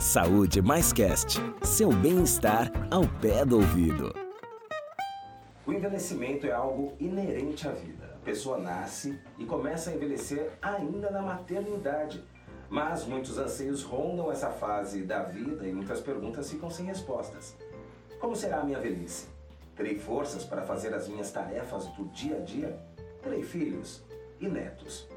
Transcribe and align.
Saúde 0.00 0.62
Mais 0.62 0.92
Cast. 0.92 1.40
Seu 1.60 1.90
bem-estar 1.90 2.70
ao 2.88 3.02
pé 3.20 3.44
do 3.44 3.56
ouvido. 3.56 4.14
O 5.66 5.72
envelhecimento 5.72 6.46
é 6.46 6.52
algo 6.52 6.94
inerente 7.00 7.66
à 7.66 7.72
vida. 7.72 8.14
A 8.14 8.24
pessoa 8.24 8.58
nasce 8.58 9.20
e 9.36 9.44
começa 9.44 9.90
a 9.90 9.94
envelhecer 9.94 10.52
ainda 10.62 11.10
na 11.10 11.20
maternidade. 11.20 12.24
Mas 12.70 13.06
muitos 13.06 13.38
anseios 13.38 13.82
rondam 13.82 14.30
essa 14.30 14.50
fase 14.50 15.02
da 15.02 15.24
vida 15.24 15.66
e 15.66 15.72
muitas 15.72 16.00
perguntas 16.00 16.48
ficam 16.48 16.70
sem 16.70 16.86
respostas. 16.86 17.56
Como 18.20 18.36
será 18.36 18.60
a 18.60 18.64
minha 18.64 18.78
velhice? 18.78 19.26
Terei 19.74 19.98
forças 19.98 20.44
para 20.44 20.62
fazer 20.62 20.94
as 20.94 21.08
minhas 21.08 21.32
tarefas 21.32 21.88
do 21.88 22.04
dia 22.10 22.36
a 22.36 22.40
dia? 22.40 22.78
Terei 23.20 23.42
filhos 23.42 24.04
e 24.38 24.48
netos. 24.48 25.08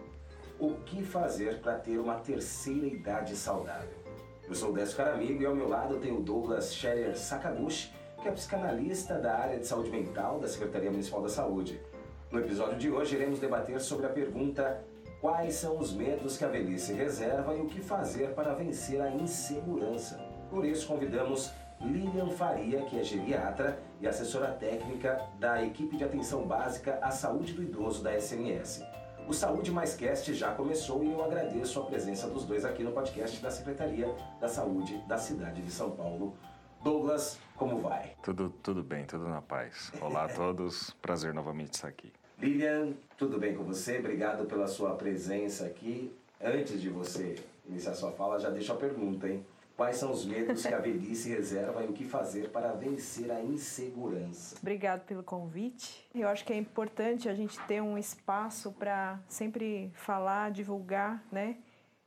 O 0.57 0.73
que 0.77 1.03
fazer 1.03 1.61
para 1.61 1.75
ter 1.75 1.99
uma 1.99 2.15
terceira 2.15 2.87
idade 2.87 3.35
saudável? 3.35 4.00
Eu 4.47 4.55
sou 4.55 4.71
o 4.71 4.73
Décio 4.73 4.97
Caramigo 4.97 5.41
e 5.41 5.45
ao 5.45 5.55
meu 5.55 5.69
lado 5.69 5.97
tenho 5.97 6.17
o 6.17 6.21
Douglas 6.21 6.73
Scherer 6.73 7.17
Sakaguchi, 7.17 7.91
que 8.21 8.27
é 8.27 8.31
psicanalista 8.31 9.15
da 9.15 9.37
área 9.37 9.57
de 9.57 9.65
saúde 9.65 9.89
mental 9.89 10.39
da 10.39 10.47
Secretaria 10.47 10.91
Municipal 10.91 11.21
da 11.21 11.29
Saúde. 11.29 11.81
No 12.29 12.39
episódio 12.39 12.77
de 12.77 12.91
hoje 12.91 13.15
iremos 13.15 13.39
debater 13.39 13.79
sobre 13.79 14.05
a 14.05 14.09
pergunta 14.09 14.83
quais 15.21 15.55
são 15.55 15.77
os 15.77 15.93
medos 15.93 16.37
que 16.37 16.43
a 16.43 16.47
velhice 16.47 16.93
reserva 16.93 17.55
e 17.55 17.61
o 17.61 17.67
que 17.67 17.81
fazer 17.81 18.33
para 18.33 18.53
vencer 18.53 18.99
a 19.01 19.09
insegurança. 19.09 20.19
Por 20.49 20.65
isso 20.65 20.87
convidamos 20.87 21.51
Lilian 21.79 22.29
Faria, 22.31 22.81
que 22.83 22.99
é 22.99 23.03
geriatra 23.03 23.79
e 24.01 24.07
assessora 24.07 24.51
técnica 24.51 25.21
da 25.39 25.63
equipe 25.63 25.95
de 25.95 26.03
atenção 26.03 26.45
básica 26.45 26.99
à 27.01 27.11
saúde 27.11 27.53
do 27.53 27.63
idoso 27.63 28.03
da 28.03 28.19
SMS. 28.19 28.83
O 29.27 29.33
Saúde 29.33 29.71
Mais 29.71 29.95
Cast 29.95 30.33
já 30.33 30.53
começou 30.53 31.03
e 31.03 31.11
eu 31.11 31.23
agradeço 31.23 31.79
a 31.79 31.85
presença 31.85 32.27
dos 32.27 32.45
dois 32.45 32.65
aqui 32.65 32.83
no 32.83 32.91
podcast 32.91 33.41
da 33.41 33.49
Secretaria 33.49 34.13
da 34.39 34.47
Saúde 34.47 34.97
da 35.07 35.17
cidade 35.17 35.61
de 35.61 35.71
São 35.71 35.91
Paulo. 35.91 36.35
Douglas, 36.83 37.39
como 37.55 37.77
vai? 37.79 38.15
Tudo, 38.23 38.49
tudo 38.61 38.83
bem, 38.83 39.05
tudo 39.05 39.27
na 39.27 39.41
paz. 39.41 39.91
Olá 40.01 40.25
a 40.25 40.27
todos, 40.33 40.91
prazer 41.01 41.33
novamente 41.33 41.73
estar 41.75 41.87
aqui. 41.87 42.11
Lilian, 42.39 42.93
tudo 43.17 43.39
bem 43.39 43.55
com 43.55 43.63
você? 43.63 43.99
Obrigado 43.99 44.45
pela 44.45 44.67
sua 44.67 44.95
presença 44.95 45.65
aqui. 45.65 46.13
Antes 46.43 46.81
de 46.81 46.89
você 46.89 47.35
iniciar 47.67 47.93
sua 47.93 48.11
fala, 48.11 48.39
já 48.39 48.49
deixo 48.49 48.73
a 48.73 48.75
pergunta, 48.75 49.29
hein? 49.29 49.45
Quais 49.81 49.97
são 49.97 50.11
os 50.11 50.27
medos 50.27 50.63
que 50.63 50.71
a 50.71 50.77
velhice 50.77 51.27
reserva 51.31 51.81
e 51.81 51.87
o 51.87 51.91
que 51.91 52.05
fazer 52.05 52.51
para 52.51 52.71
vencer 52.73 53.31
a 53.31 53.41
insegurança? 53.41 54.55
Obrigado 54.61 55.07
pelo 55.07 55.23
convite. 55.23 56.07
Eu 56.13 56.27
acho 56.27 56.45
que 56.45 56.53
é 56.53 56.55
importante 56.55 57.27
a 57.27 57.33
gente 57.33 57.59
ter 57.61 57.81
um 57.81 57.97
espaço 57.97 58.71
para 58.73 59.19
sempre 59.27 59.91
falar, 59.95 60.51
divulgar, 60.51 61.23
né? 61.31 61.57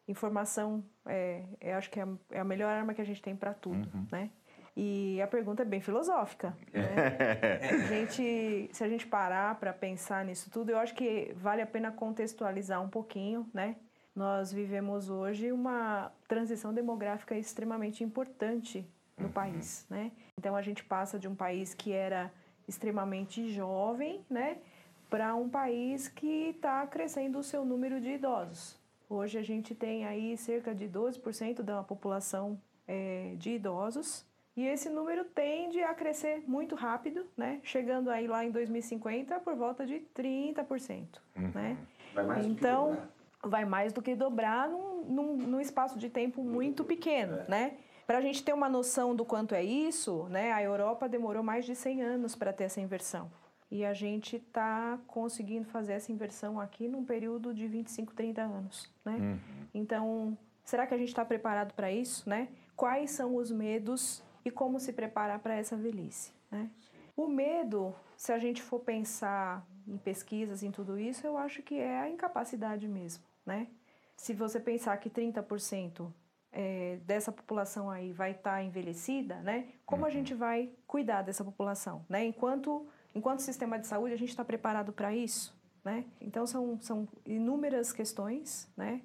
Informação, 0.06 0.84
é, 1.04 1.42
eu 1.60 1.74
acho 1.74 1.90
que 1.90 1.98
é, 1.98 2.06
é 2.30 2.38
a 2.38 2.44
melhor 2.44 2.68
arma 2.68 2.94
que 2.94 3.00
a 3.00 3.04
gente 3.04 3.20
tem 3.20 3.34
para 3.34 3.52
tudo, 3.52 3.90
uhum. 3.92 4.06
né? 4.12 4.30
E 4.76 5.20
a 5.20 5.26
pergunta 5.26 5.62
é 5.62 5.66
bem 5.66 5.80
filosófica. 5.80 6.56
Né? 6.72 6.94
a 7.60 7.86
gente, 7.92 8.70
se 8.72 8.84
a 8.84 8.88
gente 8.88 9.04
parar 9.04 9.58
para 9.58 9.72
pensar 9.72 10.24
nisso 10.24 10.48
tudo, 10.48 10.70
eu 10.70 10.78
acho 10.78 10.94
que 10.94 11.32
vale 11.34 11.60
a 11.60 11.66
pena 11.66 11.90
contextualizar 11.90 12.80
um 12.80 12.88
pouquinho, 12.88 13.50
né? 13.52 13.74
Nós 14.14 14.52
vivemos 14.52 15.10
hoje 15.10 15.50
uma 15.50 16.12
transição 16.28 16.72
demográfica 16.72 17.36
extremamente 17.36 18.04
importante 18.04 18.86
no 19.18 19.26
uhum. 19.26 19.32
país, 19.32 19.86
né? 19.90 20.12
Então 20.38 20.54
a 20.54 20.62
gente 20.62 20.84
passa 20.84 21.18
de 21.18 21.26
um 21.26 21.34
país 21.34 21.74
que 21.74 21.92
era 21.92 22.32
extremamente 22.66 23.50
jovem, 23.50 24.24
né, 24.30 24.58
para 25.10 25.34
um 25.34 25.48
país 25.48 26.08
que 26.08 26.50
está 26.50 26.86
crescendo 26.86 27.38
o 27.38 27.42
seu 27.42 27.64
número 27.64 28.00
de 28.00 28.10
idosos. 28.10 28.78
Hoje 29.08 29.38
a 29.38 29.42
gente 29.42 29.74
tem 29.74 30.06
aí 30.06 30.36
cerca 30.36 30.74
de 30.74 30.88
12% 30.88 31.62
da 31.62 31.82
população 31.82 32.60
é, 32.88 33.34
de 33.36 33.50
idosos 33.50 34.26
e 34.56 34.64
esse 34.66 34.88
número 34.88 35.24
tende 35.24 35.82
a 35.82 35.92
crescer 35.92 36.42
muito 36.46 36.74
rápido, 36.74 37.26
né, 37.36 37.60
chegando 37.62 38.10
aí 38.10 38.26
lá 38.26 38.44
em 38.44 38.50
2050 38.50 39.40
por 39.40 39.54
volta 39.54 39.84
de 39.84 40.00
30%, 40.16 41.18
uhum. 41.36 41.50
né? 41.54 41.76
Vai 42.14 42.24
mais 42.24 42.46
então 42.46 42.96
vai 43.48 43.64
mais 43.64 43.92
do 43.92 44.02
que 44.02 44.14
dobrar 44.14 44.68
num, 44.68 45.04
num, 45.04 45.36
num 45.36 45.60
espaço 45.60 45.98
de 45.98 46.08
tempo 46.08 46.42
muito 46.42 46.84
pequeno, 46.84 47.38
é. 47.40 47.44
né? 47.48 47.76
Para 48.06 48.18
a 48.18 48.20
gente 48.20 48.42
ter 48.42 48.52
uma 48.52 48.68
noção 48.68 49.14
do 49.16 49.24
quanto 49.24 49.54
é 49.54 49.62
isso, 49.62 50.24
né, 50.24 50.52
a 50.52 50.62
Europa 50.62 51.08
demorou 51.08 51.42
mais 51.42 51.64
de 51.64 51.74
100 51.74 52.02
anos 52.02 52.34
para 52.34 52.52
ter 52.52 52.64
essa 52.64 52.80
inversão. 52.80 53.30
E 53.70 53.84
a 53.84 53.94
gente 53.94 54.36
está 54.36 54.98
conseguindo 55.06 55.66
fazer 55.66 55.94
essa 55.94 56.12
inversão 56.12 56.60
aqui 56.60 56.86
num 56.86 57.04
período 57.04 57.54
de 57.54 57.66
25, 57.66 58.12
30 58.14 58.42
anos. 58.42 58.92
Né? 59.04 59.16
Uhum. 59.16 59.38
Então, 59.72 60.38
será 60.64 60.86
que 60.86 60.92
a 60.92 60.98
gente 60.98 61.08
está 61.08 61.24
preparado 61.24 61.72
para 61.72 61.90
isso? 61.90 62.28
Né? 62.28 62.48
Quais 62.76 63.10
são 63.10 63.36
os 63.36 63.50
medos 63.50 64.22
e 64.44 64.50
como 64.50 64.78
se 64.78 64.92
preparar 64.92 65.38
para 65.38 65.54
essa 65.54 65.74
velhice? 65.74 66.30
Né? 66.50 66.70
O 67.16 67.26
medo, 67.26 67.94
se 68.18 68.32
a 68.32 68.38
gente 68.38 68.62
for 68.62 68.80
pensar 68.80 69.66
em 69.88 69.96
pesquisas, 69.96 70.62
em 70.62 70.70
tudo 70.70 70.98
isso, 70.98 71.26
eu 71.26 71.38
acho 71.38 71.62
que 71.62 71.76
é 71.76 72.00
a 72.00 72.08
incapacidade 72.08 72.86
mesmo 72.86 73.24
né? 73.44 73.68
Se 74.16 74.32
você 74.32 74.60
pensar 74.60 74.96
que 74.98 75.10
30% 75.10 76.12
é, 76.52 76.98
dessa 77.04 77.32
população 77.32 77.90
aí 77.90 78.12
vai 78.12 78.30
estar 78.30 78.52
tá 78.52 78.62
envelhecida, 78.62 79.36
né? 79.36 79.68
Como 79.84 80.02
uhum. 80.02 80.08
a 80.08 80.10
gente 80.10 80.32
vai 80.34 80.70
cuidar 80.86 81.22
dessa 81.22 81.44
população, 81.44 82.04
né? 82.08 82.24
Enquanto, 82.24 82.86
enquanto 83.14 83.40
sistema 83.40 83.78
de 83.78 83.86
saúde, 83.86 84.14
a 84.14 84.18
gente 84.18 84.30
está 84.30 84.44
preparado 84.44 84.92
para 84.92 85.14
isso, 85.14 85.54
né? 85.84 86.04
Então, 86.20 86.46
são, 86.46 86.80
são 86.80 87.08
inúmeras 87.26 87.92
questões, 87.92 88.70
né? 88.76 89.02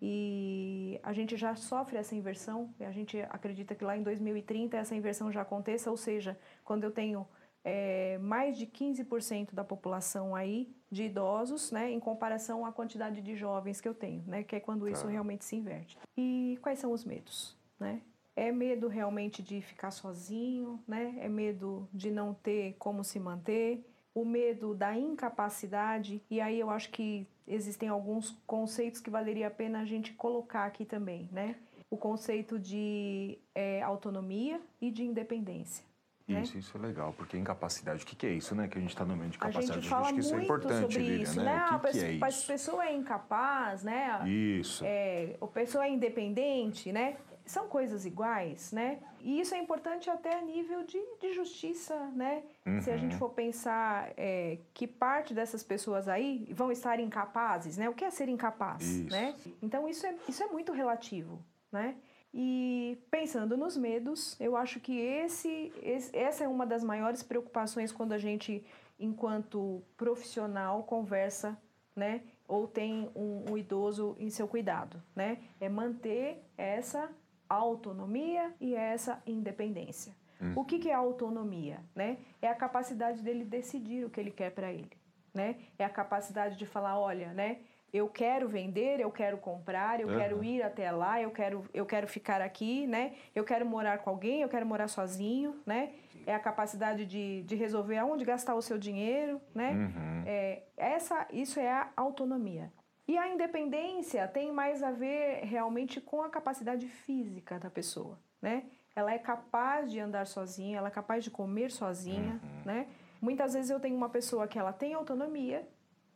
E 0.00 1.00
a 1.02 1.12
gente 1.12 1.36
já 1.36 1.54
sofre 1.54 1.96
essa 1.96 2.14
inversão, 2.14 2.74
a 2.80 2.92
gente 2.92 3.18
acredita 3.30 3.74
que 3.74 3.84
lá 3.84 3.96
em 3.96 4.02
2030 4.02 4.76
essa 4.76 4.94
inversão 4.94 5.32
já 5.32 5.42
aconteça, 5.42 5.90
ou 5.90 5.96
seja, 5.96 6.38
quando 6.64 6.84
eu 6.84 6.90
tenho 6.90 7.26
é, 7.66 8.16
mais 8.18 8.56
de 8.56 8.64
15% 8.64 9.52
da 9.52 9.64
população 9.64 10.36
aí 10.36 10.72
de 10.88 11.02
idosos, 11.02 11.72
né, 11.72 11.90
em 11.90 11.98
comparação 11.98 12.64
à 12.64 12.70
quantidade 12.70 13.20
de 13.20 13.34
jovens 13.34 13.80
que 13.80 13.88
eu 13.88 13.94
tenho, 13.94 14.22
né, 14.24 14.44
que 14.44 14.54
é 14.54 14.60
quando 14.60 14.88
isso 14.88 15.02
tá. 15.02 15.10
realmente 15.10 15.44
se 15.44 15.56
inverte. 15.56 15.98
E 16.16 16.56
quais 16.62 16.78
são 16.78 16.92
os 16.92 17.04
medos, 17.04 17.56
né? 17.78 18.00
É 18.36 18.52
medo 18.52 18.86
realmente 18.86 19.42
de 19.42 19.60
ficar 19.62 19.90
sozinho, 19.90 20.78
né? 20.86 21.16
É 21.18 21.28
medo 21.28 21.88
de 21.92 22.10
não 22.10 22.34
ter 22.34 22.76
como 22.78 23.02
se 23.02 23.18
manter, 23.18 23.82
o 24.14 24.26
medo 24.26 24.74
da 24.74 24.94
incapacidade, 24.94 26.22
e 26.30 26.38
aí 26.38 26.60
eu 26.60 26.68
acho 26.68 26.90
que 26.90 27.26
existem 27.48 27.88
alguns 27.88 28.30
conceitos 28.46 29.00
que 29.00 29.08
valeria 29.08 29.46
a 29.46 29.50
pena 29.50 29.80
a 29.80 29.84
gente 29.86 30.12
colocar 30.12 30.66
aqui 30.66 30.84
também, 30.84 31.30
né? 31.32 31.56
O 31.90 31.96
conceito 31.96 32.58
de 32.58 33.38
é, 33.54 33.82
autonomia 33.82 34.60
e 34.82 34.90
de 34.90 35.02
independência. 35.02 35.85
Né? 36.28 36.42
Isso, 36.42 36.58
isso 36.58 36.76
é 36.76 36.80
legal, 36.80 37.14
porque 37.16 37.36
incapacidade, 37.36 38.02
o 38.02 38.06
que, 38.06 38.16
que 38.16 38.26
é 38.26 38.30
isso, 38.30 38.52
né? 38.52 38.66
Que 38.66 38.78
a 38.78 38.80
gente 38.80 38.90
está 38.90 39.04
no 39.04 39.16
meio 39.16 39.30
de 39.30 39.38
capacidade. 39.38 39.70
A 39.70 39.74
gente 39.80 39.88
fala 39.88 40.06
acho 40.06 40.14
que 40.14 40.20
isso 40.20 40.34
é 40.34 40.42
importante, 40.42 40.92
sobre 40.92 40.98
Lilian, 40.98 41.22
isso, 41.22 41.36
né? 41.36 41.44
né? 41.44 41.64
O 41.64 41.68
que, 41.68 41.74
a, 41.74 41.90
que 41.90 41.98
é 42.04 42.12
isso? 42.12 42.24
A 42.24 42.52
pessoa 42.52 42.86
é 42.86 42.94
incapaz, 42.94 43.84
né? 43.84 44.28
Isso. 44.28 44.84
É, 44.84 45.36
a 45.40 45.46
pessoa 45.46 45.84
é 45.84 45.90
independente, 45.90 46.90
né? 46.90 47.16
São 47.44 47.68
coisas 47.68 48.04
iguais, 48.04 48.72
né? 48.72 48.98
E 49.20 49.40
isso 49.40 49.54
é 49.54 49.58
importante 49.58 50.10
até 50.10 50.36
a 50.36 50.42
nível 50.42 50.82
de, 50.82 50.98
de 51.20 51.32
justiça, 51.32 51.96
né? 52.12 52.42
Uhum. 52.66 52.80
Se 52.80 52.90
a 52.90 52.96
gente 52.96 53.12
uhum. 53.12 53.18
for 53.20 53.30
pensar 53.30 54.12
é, 54.16 54.58
que 54.74 54.84
parte 54.84 55.32
dessas 55.32 55.62
pessoas 55.62 56.08
aí 56.08 56.52
vão 56.52 56.72
estar 56.72 56.98
incapazes, 56.98 57.76
né? 57.76 57.88
O 57.88 57.94
que 57.94 58.04
é 58.04 58.10
ser 58.10 58.28
incapaz, 58.28 58.82
isso. 58.82 59.12
né? 59.12 59.36
Então 59.62 59.88
isso 59.88 60.04
é, 60.04 60.16
isso 60.28 60.42
é 60.42 60.48
muito 60.48 60.72
relativo, 60.72 61.40
né? 61.70 61.94
E 62.38 62.98
pensando 63.10 63.56
nos 63.56 63.78
medos, 63.78 64.38
eu 64.38 64.58
acho 64.58 64.78
que 64.78 65.00
esse, 65.00 65.72
esse, 65.82 66.14
essa 66.14 66.44
é 66.44 66.48
uma 66.48 66.66
das 66.66 66.84
maiores 66.84 67.22
preocupações 67.22 67.90
quando 67.90 68.12
a 68.12 68.18
gente, 68.18 68.62
enquanto 69.00 69.82
profissional, 69.96 70.82
conversa, 70.82 71.56
né? 71.96 72.20
Ou 72.46 72.68
tem 72.68 73.10
um, 73.16 73.50
um 73.50 73.56
idoso 73.56 74.14
em 74.18 74.28
seu 74.28 74.46
cuidado, 74.46 75.02
né? 75.14 75.38
É 75.58 75.66
manter 75.66 76.44
essa 76.58 77.10
autonomia 77.48 78.54
e 78.60 78.74
essa 78.74 79.22
independência. 79.26 80.14
Hum. 80.38 80.52
O 80.56 80.62
que, 80.62 80.78
que 80.78 80.90
é 80.90 80.94
autonomia? 80.94 81.80
Né? 81.94 82.18
É 82.42 82.48
a 82.48 82.54
capacidade 82.54 83.22
dele 83.22 83.46
decidir 83.46 84.04
o 84.04 84.10
que 84.10 84.20
ele 84.20 84.30
quer 84.30 84.50
para 84.50 84.70
ele. 84.70 84.92
Né? 85.32 85.56
É 85.78 85.84
a 85.86 85.88
capacidade 85.88 86.58
de 86.58 86.66
falar, 86.66 86.98
olha, 86.98 87.32
né? 87.32 87.60
Eu 87.96 88.08
quero 88.08 88.48
vender, 88.48 89.00
eu 89.00 89.10
quero 89.10 89.38
comprar, 89.38 90.00
eu 90.00 90.08
uhum. 90.08 90.18
quero 90.18 90.44
ir 90.44 90.62
até 90.62 90.90
lá, 90.90 91.20
eu 91.20 91.30
quero, 91.30 91.64
eu 91.72 91.86
quero 91.86 92.06
ficar 92.06 92.40
aqui, 92.40 92.86
né? 92.86 93.14
Eu 93.34 93.44
quero 93.44 93.64
morar 93.64 93.98
com 93.98 94.10
alguém, 94.10 94.42
eu 94.42 94.48
quero 94.48 94.66
morar 94.66 94.88
sozinho, 94.88 95.60
né? 95.64 95.92
É 96.26 96.34
a 96.34 96.38
capacidade 96.38 97.06
de, 97.06 97.42
de 97.42 97.54
resolver 97.54 97.96
aonde 97.98 98.24
gastar 98.24 98.54
o 98.54 98.62
seu 98.62 98.76
dinheiro, 98.76 99.40
né? 99.54 99.70
Uhum. 99.72 100.22
É, 100.26 100.62
essa, 100.76 101.26
isso 101.32 101.58
é 101.58 101.70
a 101.70 101.90
autonomia. 101.96 102.72
E 103.08 103.16
a 103.16 103.28
independência 103.28 104.26
tem 104.26 104.50
mais 104.50 104.82
a 104.82 104.90
ver 104.90 105.44
realmente 105.44 106.00
com 106.00 106.22
a 106.22 106.28
capacidade 106.28 106.88
física 106.88 107.58
da 107.58 107.70
pessoa, 107.70 108.18
né? 108.42 108.64
Ela 108.94 109.12
é 109.12 109.18
capaz 109.18 109.90
de 109.90 110.00
andar 110.00 110.26
sozinha, 110.26 110.78
ela 110.78 110.88
é 110.88 110.90
capaz 110.90 111.22
de 111.22 111.30
comer 111.30 111.70
sozinha, 111.70 112.40
uhum. 112.42 112.62
né? 112.64 112.86
Muitas 113.20 113.54
vezes 113.54 113.70
eu 113.70 113.80
tenho 113.80 113.96
uma 113.96 114.08
pessoa 114.08 114.46
que 114.48 114.58
ela 114.58 114.72
tem 114.72 114.94
autonomia, 114.94 115.66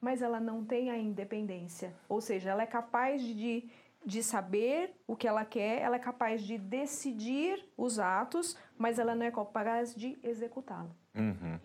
mas 0.00 0.22
ela 0.22 0.40
não 0.40 0.64
tem 0.64 0.90
a 0.90 0.98
independência. 0.98 1.94
Ou 2.08 2.20
seja, 2.20 2.50
ela 2.50 2.62
é 2.62 2.66
capaz 2.66 3.22
de, 3.22 3.68
de 4.04 4.22
saber 4.22 4.94
o 5.06 5.14
que 5.14 5.28
ela 5.28 5.44
quer, 5.44 5.80
ela 5.82 5.96
é 5.96 5.98
capaz 5.98 6.42
de 6.42 6.56
decidir 6.56 7.64
os 7.76 7.98
atos, 7.98 8.56
mas 8.78 8.98
ela 8.98 9.14
não 9.14 9.26
é 9.26 9.30
capaz 9.30 9.94
de 9.94 10.18
executá-lo. 10.22 10.94
Uhum. 11.14 11.58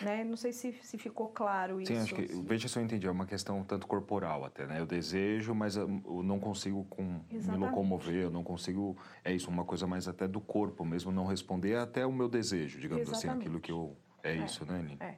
Né? 0.00 0.24
Não 0.24 0.36
sei 0.36 0.52
se, 0.52 0.72
se 0.72 0.96
ficou 0.96 1.28
claro 1.28 1.80
isso. 1.80 1.92
Sim, 1.92 1.98
acho 2.00 2.14
que, 2.14 2.22
veja 2.42 2.68
se 2.68 2.78
eu 2.78 2.82
entendi, 2.82 3.06
é 3.06 3.10
uma 3.10 3.26
questão 3.26 3.62
tanto 3.64 3.86
corporal 3.86 4.44
até, 4.44 4.66
né? 4.66 4.80
Eu 4.80 4.86
desejo, 4.86 5.54
mas 5.54 5.76
eu 5.76 5.88
não 5.88 6.38
consigo 6.38 6.84
com, 6.84 7.20
me 7.30 7.56
locomover, 7.56 8.14
eu 8.14 8.30
não 8.30 8.42
consigo, 8.42 8.96
é 9.22 9.32
isso, 9.32 9.50
uma 9.50 9.64
coisa 9.64 9.86
mais 9.86 10.08
até 10.08 10.26
do 10.26 10.40
corpo 10.40 10.84
mesmo, 10.86 11.12
não 11.12 11.26
responder 11.26 11.76
até 11.76 12.06
o 12.06 12.12
meu 12.12 12.28
desejo, 12.28 12.78
digamos 12.78 13.08
Exatamente. 13.08 13.28
assim, 13.28 13.40
aquilo 13.40 13.60
que 13.60 13.72
eu, 13.72 13.94
é, 14.22 14.30
é 14.30 14.36
isso, 14.36 14.64
né, 14.64 14.78
Aline? 14.78 14.96
É. 15.00 15.16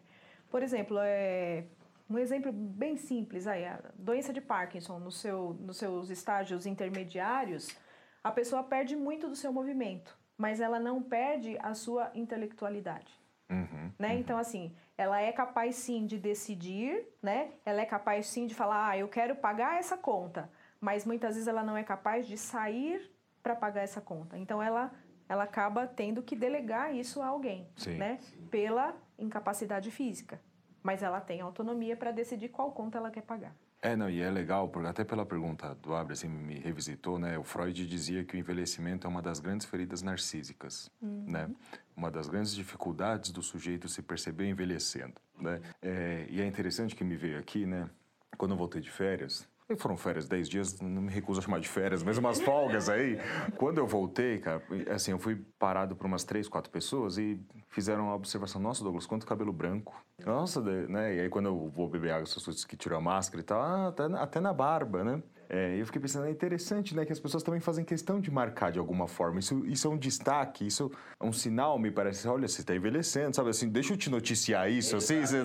Por 0.50 0.62
exemplo, 0.62 0.98
é, 1.00 1.64
um 2.12 2.18
exemplo 2.18 2.52
bem 2.52 2.96
simples 2.96 3.46
aí, 3.46 3.64
a 3.64 3.80
doença 3.94 4.32
de 4.32 4.40
Parkinson, 4.40 4.98
no 4.98 5.10
seu, 5.10 5.54
nos 5.54 5.78
seus 5.78 6.10
estágios 6.10 6.66
intermediários, 6.66 7.74
a 8.22 8.30
pessoa 8.30 8.62
perde 8.62 8.94
muito 8.94 9.28
do 9.28 9.34
seu 9.34 9.52
movimento, 9.52 10.16
mas 10.36 10.60
ela 10.60 10.78
não 10.78 11.02
perde 11.02 11.56
a 11.60 11.74
sua 11.74 12.10
intelectualidade. 12.14 13.12
Uhum, 13.50 13.92
né? 13.98 14.12
Uhum. 14.12 14.18
Então, 14.18 14.38
assim, 14.38 14.74
ela 14.96 15.20
é 15.20 15.32
capaz 15.32 15.76
sim 15.76 16.06
de 16.06 16.18
decidir, 16.18 17.06
né? 17.22 17.52
Ela 17.64 17.80
é 17.80 17.86
capaz 17.86 18.26
sim 18.26 18.46
de 18.46 18.54
falar, 18.54 18.90
ah, 18.90 18.98
eu 18.98 19.08
quero 19.08 19.34
pagar 19.36 19.78
essa 19.78 19.96
conta, 19.96 20.50
mas 20.80 21.06
muitas 21.06 21.34
vezes 21.34 21.48
ela 21.48 21.62
não 21.62 21.76
é 21.76 21.82
capaz 21.82 22.26
de 22.26 22.36
sair 22.36 23.10
para 23.42 23.56
pagar 23.56 23.82
essa 23.82 24.00
conta. 24.00 24.38
Então, 24.38 24.62
ela, 24.62 24.92
ela 25.28 25.44
acaba 25.44 25.86
tendo 25.86 26.22
que 26.22 26.36
delegar 26.36 26.94
isso 26.94 27.22
a 27.22 27.26
alguém, 27.26 27.68
sim, 27.76 27.96
né? 27.96 28.18
Sim. 28.20 28.46
Pela 28.48 28.94
incapacidade 29.18 29.90
física. 29.90 30.40
Mas 30.82 31.02
ela 31.02 31.20
tem 31.20 31.40
autonomia 31.40 31.96
para 31.96 32.10
decidir 32.10 32.48
qual 32.48 32.72
conta 32.72 32.98
ela 32.98 33.10
quer 33.10 33.22
pagar. 33.22 33.54
É, 33.80 33.96
não, 33.96 34.08
e 34.08 34.20
é 34.20 34.30
legal, 34.30 34.68
porque 34.68 34.88
até 34.88 35.02
pela 35.02 35.26
pergunta 35.26 35.74
do 35.74 35.92
Abre, 35.94 36.12
assim, 36.12 36.28
me 36.28 36.58
revisitou, 36.58 37.18
né? 37.18 37.36
O 37.36 37.42
Freud 37.42 37.86
dizia 37.86 38.24
que 38.24 38.36
o 38.36 38.38
envelhecimento 38.38 39.08
é 39.08 39.10
uma 39.10 39.20
das 39.20 39.40
grandes 39.40 39.66
feridas 39.66 40.02
narcísicas, 40.02 40.88
uhum. 41.00 41.24
né? 41.26 41.50
Uma 41.96 42.08
das 42.08 42.28
grandes 42.28 42.54
dificuldades 42.54 43.32
do 43.32 43.42
sujeito 43.42 43.88
se 43.88 44.00
perceber 44.00 44.48
envelhecendo, 44.48 45.14
né? 45.36 45.60
É, 45.82 46.26
e 46.30 46.40
é 46.40 46.46
interessante 46.46 46.94
que 46.94 47.02
me 47.02 47.16
veio 47.16 47.40
aqui, 47.40 47.66
né? 47.66 47.90
Quando 48.38 48.52
eu 48.52 48.56
voltei 48.56 48.80
de 48.80 48.90
férias, 48.90 49.48
foram 49.76 49.96
férias, 49.96 50.28
10 50.28 50.48
dias, 50.48 50.80
não 50.80 51.02
me 51.02 51.10
recuso 51.10 51.40
a 51.40 51.42
chamar 51.42 51.60
de 51.60 51.68
férias, 51.68 52.02
mas 52.02 52.18
umas 52.18 52.40
folgas 52.40 52.88
aí. 52.88 53.18
Quando 53.56 53.78
eu 53.78 53.86
voltei, 53.86 54.38
cara, 54.38 54.62
assim, 54.90 55.12
eu 55.12 55.18
fui 55.18 55.36
parado 55.58 55.96
por 55.96 56.06
umas 56.06 56.24
três, 56.24 56.48
quatro 56.48 56.70
pessoas 56.70 57.16
e 57.18 57.40
fizeram 57.68 58.04
uma 58.04 58.14
observação. 58.14 58.60
Nossa, 58.60 58.84
Douglas, 58.84 59.06
quanto 59.06 59.26
cabelo 59.26 59.52
branco. 59.52 59.94
Nossa, 60.24 60.60
né? 60.60 61.16
E 61.16 61.20
aí 61.20 61.28
quando 61.28 61.46
eu 61.46 61.68
vou 61.68 61.88
beber 61.88 62.12
água, 62.12 62.24
as 62.24 62.34
pessoas 62.34 62.64
que 62.64 62.76
tiram 62.76 62.98
a 62.98 63.00
máscara 63.00 63.40
e 63.40 63.44
tal, 63.44 63.60
ah, 63.60 63.88
até, 63.88 64.04
até 64.04 64.40
na 64.40 64.52
barba, 64.52 65.02
né? 65.02 65.22
É, 65.54 65.78
eu 65.78 65.84
fiquei 65.84 66.00
pensando, 66.00 66.24
é 66.24 66.30
interessante, 66.30 66.96
né, 66.96 67.04
que 67.04 67.12
as 67.12 67.20
pessoas 67.20 67.42
também 67.42 67.60
fazem 67.60 67.84
questão 67.84 68.18
de 68.18 68.30
marcar 68.30 68.72
de 68.72 68.78
alguma 68.78 69.06
forma. 69.06 69.38
Isso, 69.38 69.62
isso 69.66 69.86
é 69.86 69.90
um 69.90 69.98
destaque, 69.98 70.66
isso 70.66 70.90
é 71.20 71.26
um 71.26 71.32
sinal, 71.32 71.78
me 71.78 71.90
parece. 71.90 72.26
Olha, 72.26 72.48
você 72.48 72.62
está 72.62 72.74
envelhecendo, 72.74 73.36
sabe 73.36 73.50
assim? 73.50 73.68
Deixa 73.68 73.92
eu 73.92 73.98
te 73.98 74.08
noticiar 74.08 74.70
isso, 74.70 74.96
assim. 74.96 75.20
Você... 75.22 75.42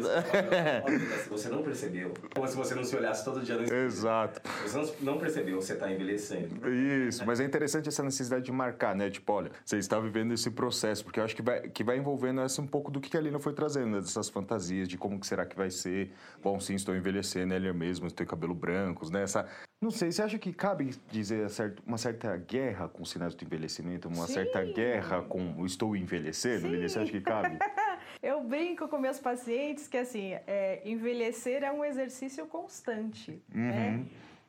você 1.29 1.49
não 1.49 1.61
percebeu. 1.61 2.13
Como 2.33 2.47
se 2.47 2.55
você 2.55 2.73
não 2.73 2.83
se 2.83 2.95
olhasse 2.95 3.25
todo 3.25 3.41
dia 3.41 3.57
no 3.57 3.63
Exato. 3.63 4.41
Você 4.63 4.93
não 5.01 5.17
percebeu, 5.17 5.59
você 5.59 5.73
está 5.73 5.91
envelhecendo. 5.91 6.67
Isso, 6.69 7.25
mas 7.25 7.41
é 7.41 7.43
interessante 7.43 7.89
essa 7.89 8.01
necessidade 8.01 8.45
de 8.45 8.51
marcar, 8.51 8.95
né? 8.95 9.09
Tipo, 9.09 9.33
olha, 9.33 9.51
você 9.65 9.77
está 9.77 9.99
vivendo 9.99 10.33
esse 10.33 10.49
processo, 10.51 11.03
porque 11.03 11.19
eu 11.19 11.23
acho 11.25 11.35
que 11.35 11.41
vai, 11.41 11.67
que 11.67 11.83
vai 11.83 11.97
envolvendo 11.97 12.39
essa 12.41 12.61
um 12.61 12.67
pouco 12.67 12.89
do 12.89 13.01
que 13.01 13.17
a 13.17 13.21
Lina 13.21 13.39
foi 13.39 13.53
trazendo, 13.53 13.87
né? 13.87 13.99
Dessas 13.99 14.29
fantasias, 14.29 14.87
de 14.87 14.97
como 14.97 15.19
que 15.19 15.27
será 15.27 15.45
que 15.45 15.55
vai 15.55 15.69
ser. 15.69 16.11
Bom, 16.41 16.59
sim, 16.59 16.75
estou 16.75 16.95
envelhecendo, 16.95 17.53
ele 17.53 17.71
mesmo, 17.73 18.09
tenho 18.09 18.29
cabelo 18.29 18.53
brancos, 18.53 19.09
né? 19.09 19.23
Essa, 19.23 19.45
não 19.79 19.91
sei, 19.91 20.11
você 20.11 20.23
acha 20.23 20.39
que 20.39 20.51
cabe 20.51 20.95
dizer 21.11 21.47
uma 21.85 21.99
certa 21.99 22.35
guerra 22.35 22.87
com 22.87 23.05
sinais 23.05 23.35
do 23.35 23.45
envelhecimento, 23.45 24.07
uma 24.07 24.25
Sim. 24.25 24.33
certa 24.33 24.63
guerra 24.63 25.21
com 25.21 25.53
o 25.53 25.67
estou 25.67 25.95
envelhecendo? 25.95 26.67
Sim. 26.67 26.81
Você 26.81 26.99
acha 26.99 27.11
que 27.11 27.21
cabe? 27.21 27.59
Eu 28.23 28.43
brinco 28.43 28.87
com 28.87 28.97
meus 28.97 29.19
pacientes 29.19 29.87
que 29.87 29.97
assim, 29.97 30.33
é, 30.47 30.81
envelhecer 30.83 31.63
é 31.63 31.71
um 31.71 31.85
exercício 31.85 32.47
constante, 32.47 33.39
né? 33.53 33.61
uhum. 33.61 33.97
né? 33.97 34.05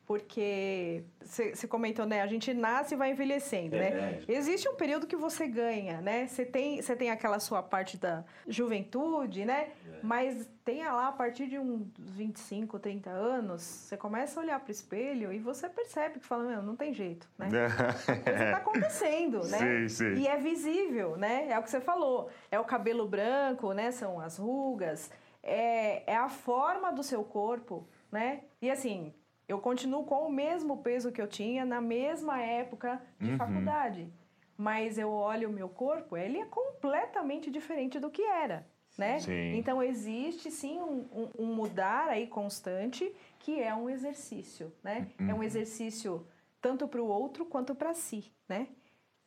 Porque 0.09 1.03
você 1.21 1.67
comentou, 1.67 2.03
né? 2.03 2.23
A 2.23 2.25
gente 2.25 2.51
nasce 2.51 2.95
e 2.95 2.97
vai 2.97 3.11
envelhecendo, 3.11 3.75
é, 3.75 3.79
né? 3.79 4.23
É. 4.27 4.31
Existe 4.33 4.67
um 4.67 4.73
período 4.73 5.05
que 5.05 5.15
você 5.15 5.45
ganha, 5.45 6.01
né? 6.01 6.25
Você 6.25 6.43
tem, 6.43 6.81
você 6.81 6.95
tem 6.95 7.11
aquela 7.11 7.39
sua 7.39 7.61
parte 7.61 7.95
da 7.95 8.25
juventude, 8.47 9.45
né? 9.45 9.67
É. 9.87 9.99
Mas 10.01 10.49
tem 10.65 10.83
lá 10.83 11.09
a 11.09 11.11
partir 11.11 11.45
de 11.45 11.59
uns 11.59 11.85
25, 11.95 12.79
30 12.79 13.07
anos, 13.11 13.61
você 13.61 13.95
começa 13.95 14.39
a 14.39 14.43
olhar 14.43 14.59
para 14.59 14.69
o 14.69 14.71
espelho 14.71 15.31
e 15.31 15.37
você 15.37 15.69
percebe 15.69 16.17
que 16.17 16.25
fala, 16.25 16.43
meu, 16.43 16.63
não 16.63 16.75
tem 16.75 16.91
jeito, 16.91 17.29
né? 17.37 17.47
Coisa 18.25 18.43
está 18.45 18.57
acontecendo, 18.57 19.43
né? 19.45 19.59
Sim, 19.59 19.89
sim. 19.89 20.13
E 20.21 20.27
é 20.27 20.37
visível, 20.37 21.17
né? 21.17 21.49
É 21.51 21.59
o 21.59 21.61
que 21.61 21.69
você 21.69 21.79
falou. 21.79 22.31
É 22.49 22.59
o 22.59 22.65
cabelo 22.65 23.07
branco, 23.07 23.73
né? 23.73 23.91
São 23.91 24.19
as 24.19 24.39
rugas. 24.39 25.11
É, 25.43 26.11
é 26.11 26.15
a 26.15 26.29
forma 26.29 26.91
do 26.91 27.03
seu 27.03 27.23
corpo, 27.23 27.87
né? 28.11 28.41
E 28.59 28.71
assim, 28.71 29.13
eu 29.49 29.57
continuo 29.57 30.03
com 30.03 30.27
o 30.27 30.31
mesmo 30.31 30.77
peso 30.77 31.11
que 31.11 31.19
eu 31.19 31.27
tinha 31.27 31.65
na 31.65 31.81
mesma 31.81 32.39
época 32.39 33.01
de 33.19 33.31
uhum. 33.31 33.37
faculdade. 33.37 34.07
Mas 34.55 34.99
eu 34.99 35.09
olho 35.09 35.49
o 35.49 35.51
meu 35.51 35.67
corpo, 35.67 36.15
ele 36.15 36.37
é 36.37 36.45
completamente 36.45 37.49
diferente 37.49 37.99
do 37.99 38.11
que 38.11 38.21
era, 38.21 38.67
né? 38.95 39.19
Sim. 39.19 39.55
Então 39.55 39.81
existe 39.81 40.51
sim 40.51 40.79
um, 40.79 40.99
um, 41.11 41.29
um, 41.39 41.55
mudar 41.55 42.09
aí 42.09 42.27
constante 42.27 43.11
que 43.39 43.59
é 43.59 43.73
um 43.73 43.89
exercício, 43.89 44.71
né? 44.83 45.07
Uhum. 45.19 45.29
É 45.29 45.33
um 45.33 45.37
uhum. 45.37 45.43
exercício 45.43 46.27
tanto 46.61 46.87
para 46.87 47.01
o 47.01 47.07
outro 47.07 47.43
quanto 47.43 47.73
para 47.73 47.95
si, 47.95 48.31
né? 48.47 48.67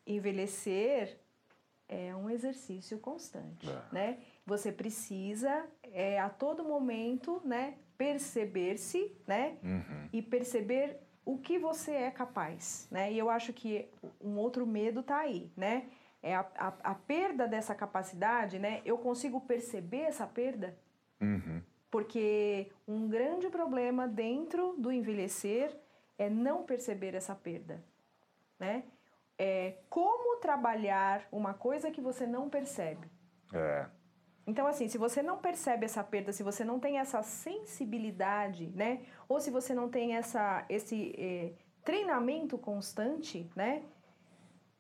Envelhecer 0.06 1.18
é 1.88 2.14
um 2.14 2.30
exercício 2.30 2.96
constante, 2.98 3.68
é. 3.68 3.82
né? 3.90 4.18
Você 4.44 4.72
precisa 4.72 5.66
é, 5.92 6.18
a 6.18 6.28
todo 6.28 6.64
momento, 6.64 7.40
né, 7.44 7.74
perceber-se, 7.96 9.16
né? 9.26 9.56
Uhum. 9.62 10.08
E 10.12 10.20
perceber 10.20 10.98
o 11.24 11.38
que 11.38 11.58
você 11.58 11.92
é 11.92 12.10
capaz, 12.10 12.88
né? 12.90 13.12
E 13.12 13.18
eu 13.18 13.30
acho 13.30 13.52
que 13.52 13.88
um 14.20 14.36
outro 14.36 14.66
medo 14.66 15.00
está 15.00 15.18
aí, 15.18 15.52
né? 15.56 15.88
É 16.20 16.34
a, 16.34 16.46
a, 16.56 16.68
a, 16.82 16.94
perda 16.94 17.46
dessa 17.46 17.74
capacidade, 17.74 18.58
né? 18.58 18.80
Eu 18.84 18.98
consigo 18.98 19.40
perceber 19.40 20.02
essa 20.02 20.26
perda? 20.26 20.76
Uhum. 21.20 21.62
Porque 21.90 22.70
um 22.86 23.08
grande 23.08 23.48
problema 23.48 24.08
dentro 24.08 24.74
do 24.78 24.90
envelhecer 24.90 25.76
é 26.18 26.28
não 26.28 26.64
perceber 26.64 27.14
essa 27.14 27.34
perda, 27.34 27.84
né? 28.58 28.84
É 29.38 29.78
como 29.88 30.40
trabalhar 30.40 31.26
uma 31.30 31.54
coisa 31.54 31.90
que 31.90 32.00
você 32.00 32.26
não 32.26 32.48
percebe. 32.48 33.08
É. 33.52 33.86
Então, 34.46 34.66
assim, 34.66 34.88
se 34.88 34.98
você 34.98 35.22
não 35.22 35.38
percebe 35.38 35.84
essa 35.84 36.02
perda, 36.02 36.32
se 36.32 36.42
você 36.42 36.64
não 36.64 36.80
tem 36.80 36.98
essa 36.98 37.22
sensibilidade, 37.22 38.66
né? 38.74 39.00
Ou 39.28 39.40
se 39.40 39.50
você 39.50 39.72
não 39.72 39.88
tem 39.88 40.16
essa, 40.16 40.64
esse 40.68 41.14
eh, 41.16 41.52
treinamento 41.84 42.58
constante, 42.58 43.48
né? 43.54 43.82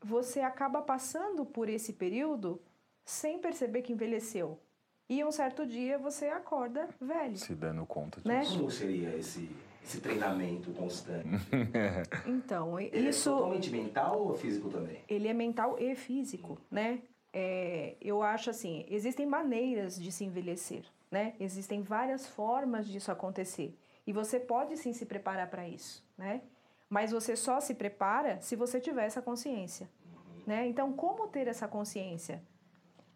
Você 0.04 0.40
acaba 0.40 0.82
passando 0.82 1.44
por 1.44 1.68
esse 1.68 1.92
período 1.92 2.60
sem 3.04 3.38
perceber 3.38 3.82
que 3.82 3.92
envelheceu. 3.92 4.58
E 5.08 5.22
um 5.24 5.30
certo 5.30 5.66
dia 5.66 5.98
você 5.98 6.26
acorda 6.26 6.88
velho. 7.00 7.36
Se 7.36 7.54
dando 7.54 7.84
conta 7.86 8.20
né? 8.24 8.40
disso. 8.40 8.52
Né? 8.52 8.58
Como 8.58 8.70
seria 8.70 9.16
esse, 9.16 9.48
esse 9.84 10.00
treinamento 10.00 10.72
constante? 10.72 11.28
então, 12.26 12.80
Ele 12.80 13.06
é 13.06 13.10
isso... 13.10 13.28
é 13.28 13.32
totalmente 13.32 13.70
mental 13.70 14.26
ou 14.26 14.34
físico 14.34 14.70
também? 14.70 15.04
Ele 15.08 15.28
é 15.28 15.34
mental 15.34 15.76
e 15.78 15.94
físico, 15.94 16.58
né? 16.70 17.02
É, 17.32 17.96
eu 18.00 18.22
acho 18.22 18.50
assim, 18.50 18.84
existem 18.88 19.26
maneiras 19.26 20.00
de 20.00 20.12
se 20.12 20.24
envelhecer, 20.24 20.84
né? 21.10 21.34
Existem 21.40 21.82
várias 21.82 22.26
formas 22.26 22.86
disso 22.86 23.10
acontecer. 23.10 23.76
E 24.06 24.12
você 24.12 24.38
pode 24.38 24.76
sim 24.76 24.92
se 24.92 25.06
preparar 25.06 25.48
para 25.48 25.66
isso, 25.66 26.04
né? 26.18 26.42
Mas 26.88 27.10
você 27.10 27.34
só 27.34 27.60
se 27.60 27.74
prepara 27.74 28.40
se 28.40 28.54
você 28.54 28.78
tiver 28.80 29.06
essa 29.06 29.22
consciência, 29.22 29.88
né? 30.46 30.66
Então, 30.66 30.92
como 30.92 31.28
ter 31.28 31.48
essa 31.48 31.66
consciência? 31.66 32.42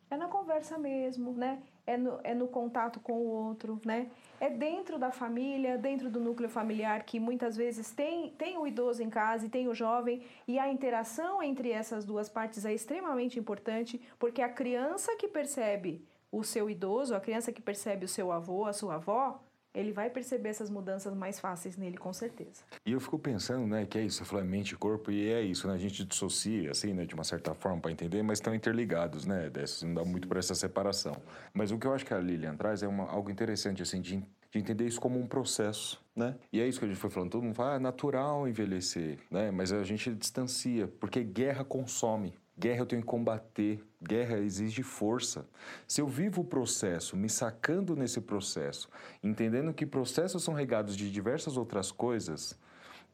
É 0.09 0.17
na 0.17 0.29
conversa 0.29 0.79
mesmo, 0.79 1.33
né? 1.33 1.63
É 1.87 1.97
no, 1.97 2.21
é 2.23 2.35
no 2.35 2.49
contato 2.49 3.01
com 3.01 3.13
o 3.13 3.27
outro, 3.27 3.81
né? 3.85 4.09
É 4.39 4.51
dentro 4.51 4.99
da 4.99 5.11
família, 5.11 5.79
dentro 5.79 6.11
do 6.11 6.21
núcleo 6.21 6.49
familiar, 6.49 7.05
que 7.05 7.19
muitas 7.19 7.57
vezes 7.57 7.91
tem, 7.91 8.31
tem 8.31 8.59
o 8.59 8.67
idoso 8.67 9.03
em 9.03 9.09
casa 9.09 9.47
e 9.47 9.49
tem 9.49 9.69
o 9.69 9.75
jovem, 9.75 10.23
e 10.47 10.59
a 10.59 10.71
interação 10.71 11.43
entre 11.43 11.71
essas 11.71 12.05
duas 12.05 12.29
partes 12.29 12.65
é 12.65 12.75
extremamente 12.75 13.39
importante, 13.39 14.01
porque 14.19 14.43
a 14.43 14.49
criança 14.49 15.17
que 15.17 15.27
percebe 15.27 16.07
o 16.31 16.45
seu 16.45 16.69
idoso, 16.69 17.15
a 17.15 17.21
criança 17.21 17.53
que 17.53 17.63
percebe 17.63 18.05
o 18.05 18.09
seu 18.09 18.31
avô, 18.31 18.67
a 18.67 18.73
sua 18.73 18.97
avó, 18.97 19.41
ele 19.77 19.93
vai 19.93 20.09
perceber 20.11 20.49
essas 20.49 20.71
mudanças 20.71 21.15
mais 21.15 21.39
fáceis 21.39 21.77
nele, 21.77 21.99
com 21.99 22.13
certeza. 22.13 22.63
E 22.85 22.93
eu 22.93 23.01
fico 23.01 23.19
pensando, 23.19 23.67
né, 23.67 23.85
que 23.85 23.99
é 23.99 24.03
isso, 24.03 24.25
é 24.37 24.43
mente 24.43 24.73
e 24.73 24.77
corpo, 24.77 25.11
e 25.11 25.31
é 25.31 25.43
isso, 25.43 25.69
né, 25.69 25.75
a 25.75 25.79
gente 25.79 26.05
dissocia, 26.05 26.71
assim, 26.71 26.95
né, 26.95 27.05
de 27.05 27.15
uma 27.15 27.25
certa 27.25 27.55
forma 27.55 27.81
para 27.81 27.93
entender, 27.93 28.23
mas 28.23 28.39
estão 28.39 28.55
interligados, 28.55 29.27
né, 29.27 29.51
dessas, 29.51 29.83
não 29.83 29.95
dá 29.95 30.05
muito 30.05 30.27
para 30.27 30.39
essa 30.39 30.55
separação. 30.55 31.17
Mas 31.53 31.71
o 31.71 31.79
que 31.79 31.87
eu 31.87 31.93
acho 31.93 32.05
que 32.07 32.15
a 32.15 32.19
Lilian 32.19 32.57
traz 32.57 32.83
é 32.83 32.89
uma, 32.89 33.05
algo 33.09 33.31
interessante, 33.31 33.83
assim, 33.83 34.01
de, 34.01 34.17
de 34.17 34.27
de 34.57 34.59
entender 34.59 34.87
isso 34.87 35.01
como 35.01 35.19
um 35.19 35.27
processo, 35.27 36.03
né? 36.15 36.37
E 36.53 36.61
é 36.61 36.67
isso 36.67 36.79
que 36.79 36.85
a 36.85 36.89
gente 36.89 36.99
foi 36.99 37.11
falando, 37.11 37.31
todo 37.31 37.43
mundo 37.43 37.55
fala, 37.55 37.75
ah, 37.75 37.77
é 37.77 37.79
natural 37.79 38.49
envelhecer, 38.49 39.19
né? 39.31 39.51
Mas 39.51 39.73
a 39.73 39.83
gente 39.83 40.15
distancia, 40.15 40.89
porque 41.01 41.23
guerra 41.23 41.65
consome. 41.65 42.35
Guerra 42.59 42.81
eu 42.81 42.87
tenho 42.87 43.03
que 43.03 43.09
combater, 43.09 43.85
guerra 44.03 44.39
exige 44.39 44.83
força. 44.83 45.47
Se 45.87 46.01
eu 46.01 46.09
vivo 46.09 46.41
o 46.41 46.45
processo, 46.45 47.17
me 47.17 47.29
sacando 47.29 47.95
nesse 47.95 48.21
processo, 48.21 48.89
entendendo 49.23 49.75
que 49.75 49.85
processos 49.85 50.43
são 50.43 50.55
regados 50.55 50.97
de 50.97 51.11
diversas 51.11 51.59
outras 51.59 51.93
coisas, 51.93 52.59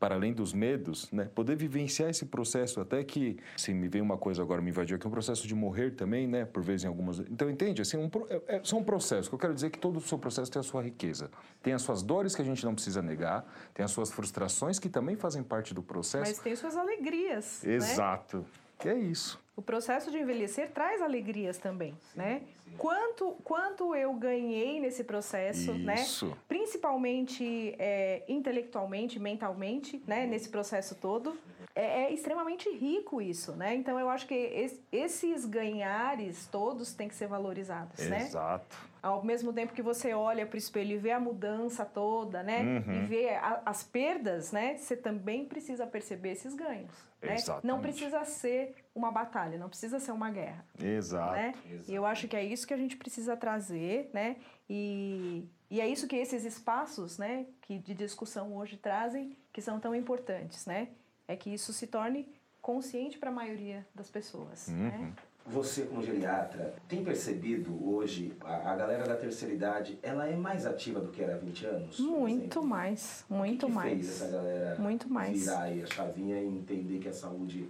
para 0.03 0.17
além 0.17 0.33
dos 0.33 0.53
medos, 0.53 1.09
né? 1.13 1.31
Poder 1.33 1.55
vivenciar 1.55 2.11
esse 2.11 2.27
processo 2.27 2.81
até 2.81 3.05
que, 3.05 3.37
se 3.57 3.73
me 3.73 3.87
vem 3.87 4.03
uma 4.03 4.19
coisa 4.19 4.43
agora 4.43 4.61
me 4.61 4.69
invadiu 4.69 4.97
aqui, 4.97 5.07
um 5.07 5.11
processo 5.13 5.47
de 5.47 5.55
morrer 5.55 5.93
também, 5.93 6.27
né? 6.27 6.45
Por 6.45 6.61
vezes 6.61 6.83
em 6.83 6.89
algumas, 6.89 7.21
então 7.21 7.49
entende? 7.49 7.81
Assim, 7.83 7.97
um, 7.97 8.11
é, 8.29 8.57
é, 8.57 8.61
são 8.65 8.83
processos. 8.83 9.29
Que 9.29 9.35
eu 9.37 9.39
quero 9.39 9.55
dizer 9.55 9.71
que 9.71 9.79
todo 9.79 9.99
o 9.99 10.01
seu 10.01 10.19
processo 10.19 10.51
tem 10.51 10.59
a 10.59 10.63
sua 10.65 10.83
riqueza, 10.83 11.31
tem 11.63 11.73
as 11.73 11.83
suas 11.83 12.03
dores 12.03 12.35
que 12.35 12.43
a 12.43 12.45
gente 12.45 12.65
não 12.65 12.75
precisa 12.75 13.01
negar, 13.01 13.47
tem 13.73 13.85
as 13.85 13.93
suas 13.93 14.11
frustrações 14.11 14.81
que 14.81 14.89
também 14.89 15.15
fazem 15.15 15.41
parte 15.41 15.73
do 15.73 15.85
processo. 15.85 16.33
Mas 16.33 16.39
tem 16.41 16.57
suas 16.57 16.77
alegrias. 16.77 17.63
Né? 17.63 17.75
Exato. 17.75 18.39
Né? 18.39 18.45
É 18.89 18.95
isso. 18.97 19.41
O 19.55 19.61
processo 19.61 20.11
de 20.11 20.19
envelhecer 20.19 20.71
traz 20.71 21.03
alegrias 21.03 21.59
também, 21.59 21.95
sim, 22.01 22.19
né? 22.19 22.41
Sim. 22.65 22.77
Quanto, 22.79 23.33
quanto 23.45 23.95
eu 23.95 24.15
ganhei 24.15 24.81
nesse 24.81 25.05
processo, 25.05 25.75
né? 25.75 25.97
Isso. 25.97 26.27
né? 26.27 26.37
Principalmente 26.49 27.75
é, 27.79 28.23
intelectualmente, 28.29 29.19
mentalmente, 29.19 30.03
né? 30.07 30.27
Nesse 30.27 30.49
processo 30.49 30.95
todo. 30.95 31.37
É, 31.75 32.05
é, 32.05 32.13
extremamente 32.13 32.71
rico 32.71 33.21
isso, 33.21 33.53
né? 33.53 33.75
Então 33.75 33.99
eu 33.99 34.09
acho 34.09 34.27
que 34.27 34.35
es, 34.35 34.81
esses 34.91 35.45
ganhares 35.45 36.47
todos 36.47 36.95
têm 36.95 37.09
que 37.09 37.15
ser 37.15 37.27
valorizados, 37.27 37.99
Exato. 37.99 38.11
né? 38.11 38.27
Exato. 38.27 38.92
Ao 39.03 39.25
mesmo 39.25 39.53
tempo 39.53 39.73
que 39.73 39.83
você 39.83 40.15
olha 40.15 40.47
para 40.47 40.55
o 40.55 40.59
espelho 40.59 40.93
e 40.93 40.99
vê 40.99 41.11
a 41.11 41.19
mudança 41.19 41.85
toda, 41.85 42.43
né? 42.43 42.63
Uhum. 42.63 43.03
E 43.03 43.07
vê 43.07 43.31
a, 43.31 43.61
as 43.67 43.83
perdas, 43.83 44.53
né? 44.53 44.77
Você 44.77 44.97
também 44.97 45.45
precisa 45.45 45.85
perceber 45.87 46.31
esses 46.31 46.55
ganhos. 46.55 46.93
Né? 47.21 47.37
Não 47.63 47.81
precisa 47.81 48.25
ser 48.25 48.75
uma 48.95 49.11
batalha, 49.11 49.59
não 49.59 49.69
precisa 49.69 49.99
ser 50.01 50.13
uma 50.13 50.31
guerra. 50.31 50.65
Exato. 50.81 51.33
Né? 51.33 51.55
E 51.89 51.95
eu 51.95 52.07
acho 52.07 52.29
que 52.29 52.37
é 52.37 52.45
isso 52.45 52.67
que 52.67 52.75
a 52.75 52.77
gente 52.77 52.97
precisa 52.97 53.37
trazer, 53.37 54.11
né? 54.13 54.37
E, 54.69 55.49
e 55.71 55.81
é 55.81 55.87
isso 55.87 56.07
que 56.07 56.17
esses 56.17 56.45
espaços, 56.45 57.19
né, 57.19 57.47
que 57.63 57.79
de 57.79 57.95
discussão 57.95 58.57
hoje 58.57 58.77
trazem, 58.77 59.37
que 59.53 59.61
são 59.61 59.79
tão 59.79 59.95
importantes, 59.95 60.67
né? 60.67 60.89
É 61.27 61.37
que 61.37 61.53
isso 61.53 61.73
se 61.73 61.87
torne 61.87 62.29
consciente 62.61 63.19
para 63.19 63.31
a 63.31 63.33
maioria 63.33 63.87
das 63.95 64.11
pessoas, 64.11 64.69
uhum. 64.69 64.75
né? 64.75 65.13
Você, 65.47 65.83
como 65.83 66.03
geriatra, 66.03 66.75
tem 66.89 67.05
percebido 67.05 67.77
hoje 67.89 68.33
a, 68.41 68.73
a, 68.73 68.77
galera 68.77 69.05
da 69.05 69.17
terceira 69.17 69.53
idade, 69.53 69.99
ela 70.03 70.27
é 70.29 70.37
mais 70.37 70.67
ativa 70.67 71.01
do 71.01 71.11
que 71.11 71.23
era 71.23 71.35
há 71.35 71.39
20 71.39 71.67
anos? 71.67 71.99
Muito 71.99 72.63
mais, 72.63 73.25
muito 73.29 73.67
o 73.67 73.67
que 73.67 73.73
que 73.73 73.73
mais. 73.73 73.93
fez 73.93 74.23
essa 74.23 74.31
galera 74.31 74.77
muito 74.79 75.13
mais. 75.13 75.41
virar 75.41 75.65
a 75.65 75.87
chavinha 75.87 76.41
e 76.41 76.47
entender 76.47 76.99
que 77.01 77.09
a 77.09 77.13
saúde 77.13 77.69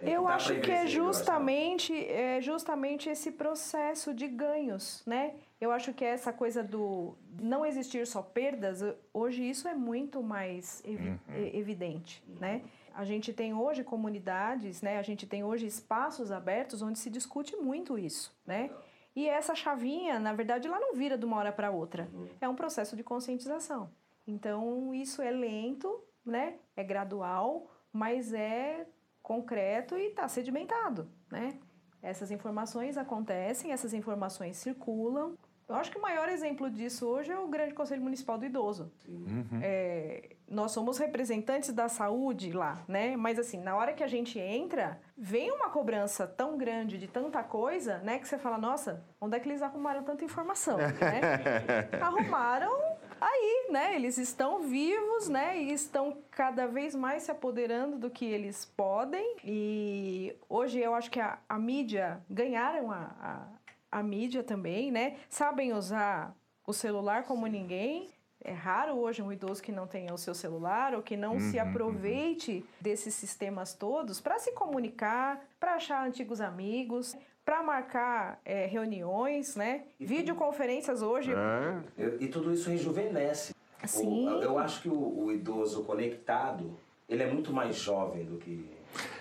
é, 0.00 0.10
eu 0.10 0.28
acho 0.28 0.60
que 0.60 0.70
é 0.70 0.86
justamente, 0.86 1.92
é 1.92 2.40
justamente 2.40 3.08
esse 3.08 3.32
processo 3.32 4.14
de 4.14 4.28
ganhos, 4.28 5.02
né? 5.04 5.34
Eu 5.60 5.72
acho 5.72 5.92
que 5.92 6.04
essa 6.04 6.32
coisa 6.32 6.62
do 6.62 7.16
não 7.40 7.66
existir 7.66 8.06
só 8.06 8.22
perdas, 8.22 8.84
hoje 9.12 9.42
isso 9.42 9.66
é 9.66 9.74
muito 9.74 10.22
mais 10.22 10.80
evi 10.84 11.08
uhum. 11.08 11.18
evidente, 11.52 12.22
né? 12.40 12.62
A 12.98 13.04
gente 13.04 13.32
tem 13.32 13.54
hoje 13.54 13.84
comunidades, 13.84 14.82
né? 14.82 14.98
A 14.98 15.02
gente 15.02 15.24
tem 15.24 15.44
hoje 15.44 15.64
espaços 15.64 16.32
abertos 16.32 16.82
onde 16.82 16.98
se 16.98 17.08
discute 17.08 17.54
muito 17.54 17.96
isso, 17.96 18.36
né? 18.44 18.72
E 19.14 19.28
essa 19.28 19.54
chavinha, 19.54 20.18
na 20.18 20.32
verdade, 20.32 20.66
ela 20.66 20.80
não 20.80 20.96
vira 20.96 21.16
de 21.16 21.24
uma 21.24 21.36
hora 21.36 21.52
para 21.52 21.70
outra. 21.70 22.08
Uhum. 22.12 22.26
É 22.40 22.48
um 22.48 22.56
processo 22.56 22.96
de 22.96 23.04
conscientização. 23.04 23.88
Então, 24.26 24.92
isso 24.92 25.22
é 25.22 25.30
lento, 25.30 26.02
né? 26.26 26.56
É 26.74 26.82
gradual, 26.82 27.70
mas 27.92 28.32
é 28.32 28.84
concreto 29.22 29.96
e 29.96 30.08
está 30.08 30.26
sedimentado, 30.26 31.08
né? 31.30 31.56
Essas 32.02 32.32
informações 32.32 32.98
acontecem, 32.98 33.70
essas 33.70 33.94
informações 33.94 34.56
circulam. 34.56 35.38
Eu 35.68 35.74
acho 35.74 35.90
que 35.90 35.98
o 35.98 36.02
maior 36.02 36.28
exemplo 36.30 36.70
disso 36.70 37.06
hoje 37.06 37.30
é 37.30 37.38
o 37.38 37.46
Grande 37.46 37.74
Conselho 37.74 38.00
Municipal 38.00 38.38
do 38.38 38.46
Idoso. 38.46 38.90
Uhum. 39.06 39.60
É, 39.62 40.30
nós 40.48 40.72
somos 40.72 40.96
representantes 40.96 41.72
da 41.74 41.90
saúde 41.90 42.52
lá, 42.52 42.82
né? 42.88 43.16
Mas 43.16 43.38
assim, 43.38 43.60
na 43.60 43.76
hora 43.76 43.92
que 43.92 44.02
a 44.02 44.06
gente 44.06 44.38
entra, 44.38 44.98
vem 45.16 45.50
uma 45.50 45.68
cobrança 45.68 46.26
tão 46.26 46.56
grande 46.56 46.96
de 46.96 47.06
tanta 47.06 47.42
coisa, 47.42 47.98
né? 47.98 48.18
Que 48.18 48.26
você 48.26 48.38
fala, 48.38 48.56
nossa, 48.56 49.04
onde 49.20 49.36
é 49.36 49.40
que 49.40 49.46
eles 49.46 49.60
arrumaram 49.60 50.02
tanta 50.02 50.24
informação? 50.24 50.78
né? 50.80 52.00
Arrumaram 52.00 52.72
aí, 53.20 53.68
né? 53.70 53.94
Eles 53.94 54.16
estão 54.16 54.62
vivos, 54.62 55.28
né? 55.28 55.58
E 55.58 55.72
estão 55.72 56.16
cada 56.30 56.66
vez 56.66 56.94
mais 56.94 57.24
se 57.24 57.30
apoderando 57.30 57.98
do 57.98 58.08
que 58.08 58.24
eles 58.24 58.64
podem. 58.64 59.36
E 59.44 60.34
hoje 60.48 60.78
eu 60.78 60.94
acho 60.94 61.10
que 61.10 61.20
a, 61.20 61.38
a 61.46 61.58
mídia 61.58 62.22
ganharam 62.30 62.90
a, 62.90 63.10
a, 63.20 63.46
a 63.90 64.02
mídia 64.02 64.42
também, 64.42 64.90
né? 64.90 65.16
Sabem 65.28 65.72
usar 65.72 66.34
o 66.66 66.72
celular 66.72 67.24
como 67.24 67.46
ninguém. 67.46 68.10
É 68.44 68.52
raro 68.52 68.94
hoje 68.96 69.20
um 69.20 69.32
idoso 69.32 69.62
que 69.62 69.72
não 69.72 69.86
tenha 69.86 70.14
o 70.14 70.18
seu 70.18 70.34
celular 70.34 70.94
ou 70.94 71.02
que 71.02 71.16
não 71.16 71.34
uhum, 71.34 71.40
se 71.40 71.56
uhum. 71.56 71.68
aproveite 71.68 72.52
uhum. 72.52 72.62
desses 72.80 73.14
sistemas 73.14 73.74
todos 73.74 74.20
para 74.20 74.38
se 74.38 74.52
comunicar, 74.52 75.44
para 75.58 75.74
achar 75.74 76.06
antigos 76.06 76.40
amigos, 76.40 77.16
para 77.44 77.62
marcar 77.62 78.40
é, 78.44 78.66
reuniões, 78.66 79.56
né? 79.56 79.84
E 79.98 80.04
Videoconferências 80.04 81.02
hoje. 81.02 81.32
É. 81.32 82.16
E 82.20 82.28
tudo 82.28 82.52
isso 82.52 82.70
rejuvenesce. 82.70 83.54
Sim. 83.86 84.28
O, 84.28 84.42
eu 84.42 84.58
acho 84.58 84.82
que 84.82 84.88
o, 84.88 85.24
o, 85.24 85.32
idoso 85.32 85.82
conectado, 85.84 86.78
ele 87.08 87.22
é 87.22 87.32
muito 87.32 87.52
mais 87.52 87.76
jovem 87.76 88.24
do 88.24 88.36
que, 88.36 88.68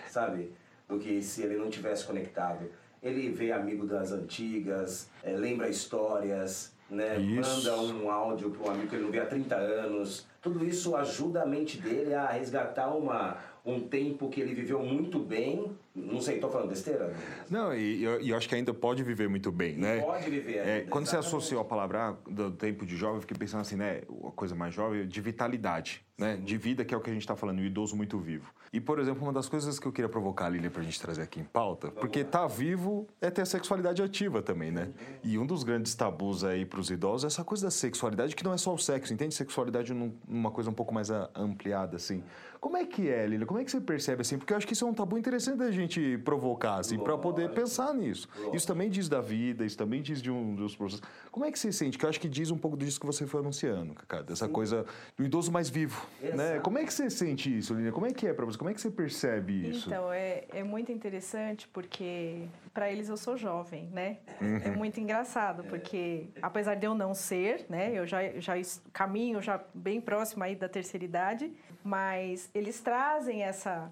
sabe, 0.10 0.52
do 0.88 1.00
que 1.00 1.22
se 1.22 1.42
ele 1.42 1.56
não 1.56 1.70
tivesse 1.70 2.06
conectado. 2.06 2.70
Ele 3.02 3.30
vê 3.30 3.52
amigo 3.52 3.86
das 3.86 4.12
antigas, 4.12 5.10
é, 5.24 5.32
lembra 5.32 5.70
histórias, 5.70 6.74
né? 6.90 7.20
Isso. 7.20 7.70
Manda 7.70 7.82
um 7.82 8.10
áudio 8.10 8.52
para 8.52 8.70
um 8.70 8.72
amigo 8.72 8.88
que 8.88 8.96
ele 8.96 9.04
não 9.04 9.12
vê 9.12 9.20
há 9.20 9.26
30 9.26 9.56
anos. 9.56 10.26
Tudo 10.42 10.66
isso 10.66 10.96
ajuda 10.96 11.44
a 11.44 11.46
mente 11.46 11.80
dele 11.80 12.14
a 12.14 12.28
resgatar 12.28 12.90
uma, 12.96 13.38
um 13.66 13.82
tempo 13.82 14.30
que 14.30 14.40
ele 14.40 14.54
viveu 14.54 14.82
muito 14.82 15.20
bem. 15.20 15.76
Não 15.94 16.22
sei, 16.22 16.36
estou 16.36 16.50
falando 16.50 16.70
besteira? 16.70 17.14
Não, 17.50 17.76
e 17.76 18.02
eu, 18.02 18.22
eu, 18.22 18.38
acho 18.38 18.48
que 18.48 18.56
ainda 18.56 18.74
pode 18.74 19.04
viver 19.04 19.28
muito 19.28 19.52
bem, 19.52 19.76
né? 19.76 20.00
Pode 20.00 20.30
viver. 20.30 20.58
É, 20.58 20.82
quando 20.90 21.08
você 21.08 21.18
associou 21.18 21.60
a 21.60 21.66
palavra 21.66 22.10
ah, 22.10 22.16
do 22.30 22.52
tempo 22.52 22.86
de 22.86 22.96
jovem, 22.96 23.18
eu 23.18 23.22
fiquei 23.22 23.38
pensando 23.38 23.62
assim, 23.62 23.76
né? 23.76 24.04
A 24.26 24.32
coisa 24.32 24.56
mais 24.56 24.74
jovem, 24.74 25.06
de 25.06 25.22
vitalidade, 25.22 26.06
né? 26.18 26.38
De 26.38 26.56
vida, 26.56 26.86
que 26.86 26.94
é 26.94 26.98
o 26.98 27.02
que 27.02 27.10
a 27.10 27.14
gente 27.14 27.24
está 27.24 27.36
falando, 27.36 27.60
o 27.60 27.64
idoso 27.64 27.96
muito 27.96 28.18
vivo. 28.18 28.50
E, 28.72 28.80
por 28.80 29.00
exemplo, 29.00 29.24
uma 29.24 29.34
das 29.34 29.48
coisas 29.48 29.80
que 29.80 29.88
eu 29.88 29.92
queria 29.92 30.10
provocar 30.10 30.46
a 30.46 30.50
Lilian 30.50 30.70
para 30.70 30.82
a 30.82 30.84
gente 30.84 31.00
trazer 31.00 31.22
aqui 31.22 31.40
em 31.40 31.44
pauta, 31.44 31.90
porque 31.92 32.24
tá 32.24 32.46
vivo 32.48 33.08
é 33.22 33.30
ter 33.30 33.42
a 33.42 33.46
sexualidade 33.46 34.02
ativa 34.02 34.42
também, 34.42 34.72
né? 34.72 34.90
E 35.24 35.38
um 35.38 35.46
dos 35.46 35.64
grandes 35.64 35.96
tabus 35.96 36.44
aí 36.44 36.66
para 36.66 36.80
os 36.80 36.90
idosos 36.90 37.24
é 37.24 37.28
essa 37.28 37.44
coisa 37.44 37.68
da 37.68 37.72
sexualidade, 37.72 38.36
que 38.36 38.44
não 38.44 38.54
é 38.54 38.58
só 38.58 38.74
o 38.74 38.78
sexo, 38.78 39.14
entende? 39.14 39.34
Sexualidade 39.34 39.94
numa 39.94 40.52
coisa 40.52 40.70
um 40.70 40.74
pouco 40.74 40.94
mais 40.94 41.10
ampliada, 41.36 41.96
assim. 41.96 42.24
Como 42.60 42.76
é 42.76 42.86
que 42.86 43.08
é, 43.08 43.26
Lilian? 43.26 43.46
Como 43.46 43.60
é 43.60 43.64
que 43.64 43.70
você 43.70 43.80
percebe 43.80 44.22
assim? 44.22 44.38
Porque 44.38 44.52
eu 44.52 44.58
acho 44.58 44.66
que 44.66 44.74
isso 44.74 44.84
é 44.84 44.88
um 44.88 44.94
tabu 44.94 45.18
interessante 45.18 45.58
da 45.58 45.72
gente 45.72 46.18
provocar, 46.26 46.80
assim, 46.80 46.98
para 46.98 47.18
poder 47.18 47.52
pensar 47.52 47.94
nisso. 47.94 48.28
Isso 48.52 48.66
também 48.66 48.90
diz 48.90 49.08
da 49.08 49.22
vida, 49.22 49.64
isso 49.64 49.78
também 49.78 50.02
diz 50.02 50.22
de 50.22 50.32
um 50.32 50.56
dos 50.56 50.76
processos. 50.76 51.06
Como 51.32 51.46
é 51.46 51.52
que 51.52 51.60
você 51.60 51.72
sente? 51.72 51.98
Que 51.98 52.06
eu 52.06 52.10
acho 52.10 52.20
que 52.20 52.28
diz 52.28 52.50
um 52.50 52.58
pouco 52.58 52.76
disso 52.76 53.00
que 53.00 53.06
você 53.06 53.28
foi 53.28 53.42
anunciando, 53.42 53.94
cara, 54.08 54.24
dessa 54.24 54.50
coisa 54.50 54.86
do 55.16 55.24
idoso 55.24 55.52
mais 55.52 55.70
vivo, 55.70 56.06
né? 56.36 56.60
Como 56.60 56.78
é 56.80 56.84
que 56.84 56.94
você 56.94 57.10
sente 57.10 57.56
isso, 57.56 57.74
Lilian? 57.74 57.92
Como 57.92 58.06
é 58.06 58.12
que 58.12 58.26
é 58.26 58.34
para 58.34 58.46
você? 58.46 58.57
Como 58.58 58.70
é 58.70 58.74
que 58.74 58.82
você 58.82 58.92
percebe 58.92 59.70
isso? 59.70 59.88
Então, 59.88 60.12
é, 60.12 60.46
é 60.54 60.64
muito 60.64 60.92
interessante 60.92 61.68
porque 61.68 62.48
para 62.74 62.92
eles 62.92 63.10
eu 63.10 63.18
sou 63.18 63.38
jovem, 63.38 63.88
né? 63.92 64.18
Uhum. 64.42 64.58
É 64.58 64.72
muito 64.72 65.00
engraçado, 65.00 65.64
porque 65.66 66.28
apesar 66.42 66.76
de 66.76 66.86
eu 66.86 66.96
não 66.96 67.14
ser, 67.14 67.66
né? 67.70 67.92
Eu 67.94 68.06
já, 68.06 68.20
já 68.40 68.54
caminho 68.92 69.42
já 69.42 69.64
bem 69.74 70.02
próximo 70.02 70.44
aí 70.44 70.56
da 70.56 70.68
terceira 70.68 71.06
idade, 71.06 71.52
mas 71.84 72.50
eles 72.54 72.80
trazem 72.82 73.44
essa 73.44 73.92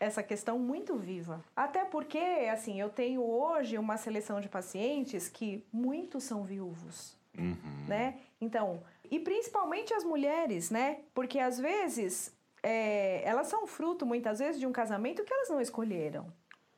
essa 0.00 0.22
questão 0.22 0.58
muito 0.58 0.96
viva. 0.96 1.42
Até 1.56 1.84
porque, 1.84 2.18
assim, 2.52 2.78
eu 2.78 2.90
tenho 2.90 3.22
hoje 3.22 3.78
uma 3.78 3.96
seleção 3.96 4.40
de 4.40 4.48
pacientes 4.48 5.28
que 5.28 5.64
muitos 5.72 6.24
são 6.24 6.44
viúvos, 6.44 7.16
uhum. 7.38 7.56
né? 7.88 8.18
Então, 8.40 8.82
e 9.10 9.18
principalmente 9.18 9.94
as 9.94 10.04
mulheres, 10.04 10.70
né? 10.70 10.98
Porque 11.14 11.38
às 11.38 11.58
vezes 11.58 12.33
é, 12.64 13.22
elas 13.24 13.46
são 13.48 13.66
fruto, 13.66 14.06
muitas 14.06 14.38
vezes, 14.38 14.58
de 14.58 14.66
um 14.66 14.72
casamento 14.72 15.22
que 15.22 15.32
elas 15.32 15.50
não 15.50 15.60
escolheram. 15.60 16.32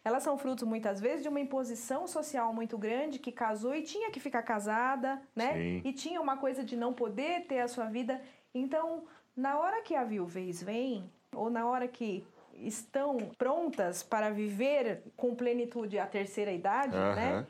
Elas 0.05 0.25
são 0.25 0.37
fruto, 0.37 0.67
muitas 0.67 1.01
vezes, 1.01 1.23
de 1.23 1.29
uma 1.29 1.39
imposição 1.39 2.09
social 2.09 2.53
muito 2.53 2.77
grande 2.77 3.21
que 3.21 3.31
casou 3.31 3.75
e 3.75 3.83
tinha 3.83 4.11
que 4.11 4.19
ficar 4.19 4.43
casada, 4.43 5.23
né? 5.35 5.53
Sim. 5.55 5.83
E 5.85 5.93
tinha 5.93 6.21
uma 6.21 6.37
coisa 6.37 6.65
de 6.65 6.77
não 6.77 6.93
poder 6.93 7.47
ter 7.47 7.61
a 7.61 7.69
sua 7.69 7.87
vida. 7.87 8.21
Então, 8.53 9.05
na 9.37 9.59
hora 9.59 9.81
que 9.83 9.95
a 9.95 10.03
viuvez 10.03 10.61
vem, 10.61 11.09
ou 11.33 11.49
na 11.49 11.69
hora 11.69 11.87
que 11.87 12.27
estão 12.55 13.19
prontas 13.39 14.03
para 14.03 14.31
viver 14.31 15.03
com 15.17 15.37
plenitude 15.37 15.99
a 15.99 16.07
terceira 16.07 16.51
idade, 16.51 16.97
uhum. 16.97 17.15
né? 17.15 17.47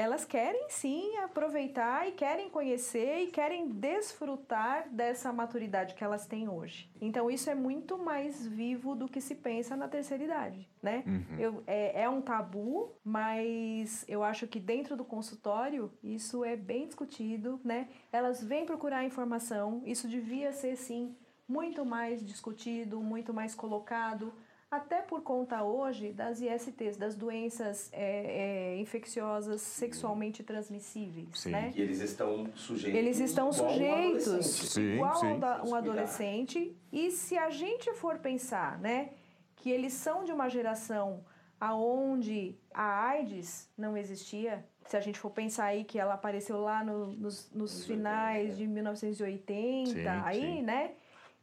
Elas 0.00 0.24
querem 0.24 0.64
sim 0.70 1.14
aproveitar 1.18 2.08
e 2.08 2.12
querem 2.12 2.48
conhecer 2.48 3.18
e 3.18 3.26
querem 3.26 3.68
desfrutar 3.68 4.88
dessa 4.88 5.30
maturidade 5.30 5.94
que 5.94 6.02
elas 6.02 6.24
têm 6.24 6.48
hoje. 6.48 6.90
Então 7.02 7.30
isso 7.30 7.50
é 7.50 7.54
muito 7.54 7.98
mais 7.98 8.46
vivo 8.46 8.94
do 8.94 9.06
que 9.06 9.20
se 9.20 9.34
pensa 9.34 9.76
na 9.76 9.88
terceira 9.88 10.24
idade, 10.24 10.66
né? 10.82 11.04
Uhum. 11.06 11.38
Eu, 11.38 11.62
é, 11.66 12.04
é 12.04 12.08
um 12.08 12.22
tabu, 12.22 12.94
mas 13.04 14.06
eu 14.08 14.24
acho 14.24 14.46
que 14.46 14.58
dentro 14.58 14.96
do 14.96 15.04
consultório 15.04 15.92
isso 16.02 16.42
é 16.46 16.56
bem 16.56 16.86
discutido, 16.86 17.60
né? 17.62 17.86
Elas 18.10 18.42
vêm 18.42 18.64
procurar 18.64 19.04
informação, 19.04 19.82
isso 19.84 20.08
devia 20.08 20.50
ser 20.50 20.76
sim 20.76 21.14
muito 21.46 21.84
mais 21.84 22.24
discutido, 22.24 23.02
muito 23.02 23.34
mais 23.34 23.54
colocado 23.54 24.32
até 24.70 25.02
por 25.02 25.22
conta 25.22 25.64
hoje 25.64 26.12
das 26.12 26.40
ISTs, 26.40 26.96
das 26.96 27.16
doenças 27.16 27.90
é, 27.92 28.74
é, 28.74 28.76
infecciosas 28.78 29.60
sexualmente 29.60 30.44
transmissíveis, 30.44 31.28
Sim. 31.40 31.50
né? 31.50 31.72
E 31.74 31.80
eles 31.82 32.00
estão 32.00 32.46
sujeitos. 32.54 32.96
Eles 32.98 33.18
estão 33.18 33.48
igual 33.50 33.66
um 33.66 33.70
sujeitos 33.70 34.26
adolescente. 34.28 34.66
Sim, 34.68 34.94
igual 34.94 35.14
sim. 35.16 35.40
que 35.40 35.68
um 35.68 35.74
adolescente. 35.74 36.76
E 36.92 37.10
se 37.10 37.36
a 37.36 37.50
gente 37.50 37.92
for 37.94 38.18
pensar, 38.18 38.78
né, 38.78 39.10
que 39.56 39.70
eles 39.70 39.92
são 39.92 40.24
de 40.24 40.32
uma 40.32 40.48
geração 40.48 41.24
aonde 41.58 42.56
a 42.72 43.08
AIDS 43.08 43.68
não 43.76 43.96
existia, 43.96 44.64
se 44.86 44.96
a 44.96 45.00
gente 45.00 45.18
for 45.18 45.30
pensar 45.30 45.64
aí 45.64 45.84
que 45.84 45.98
ela 45.98 46.14
apareceu 46.14 46.60
lá 46.60 46.82
no- 46.84 47.08
nos, 47.08 47.50
nos 47.52 47.84
finais 47.84 48.50
80. 48.50 48.56
de 48.56 48.66
1980, 48.68 49.90
Sim, 49.90 50.06
aí, 50.24 50.40
sim. 50.40 50.62
né? 50.62 50.92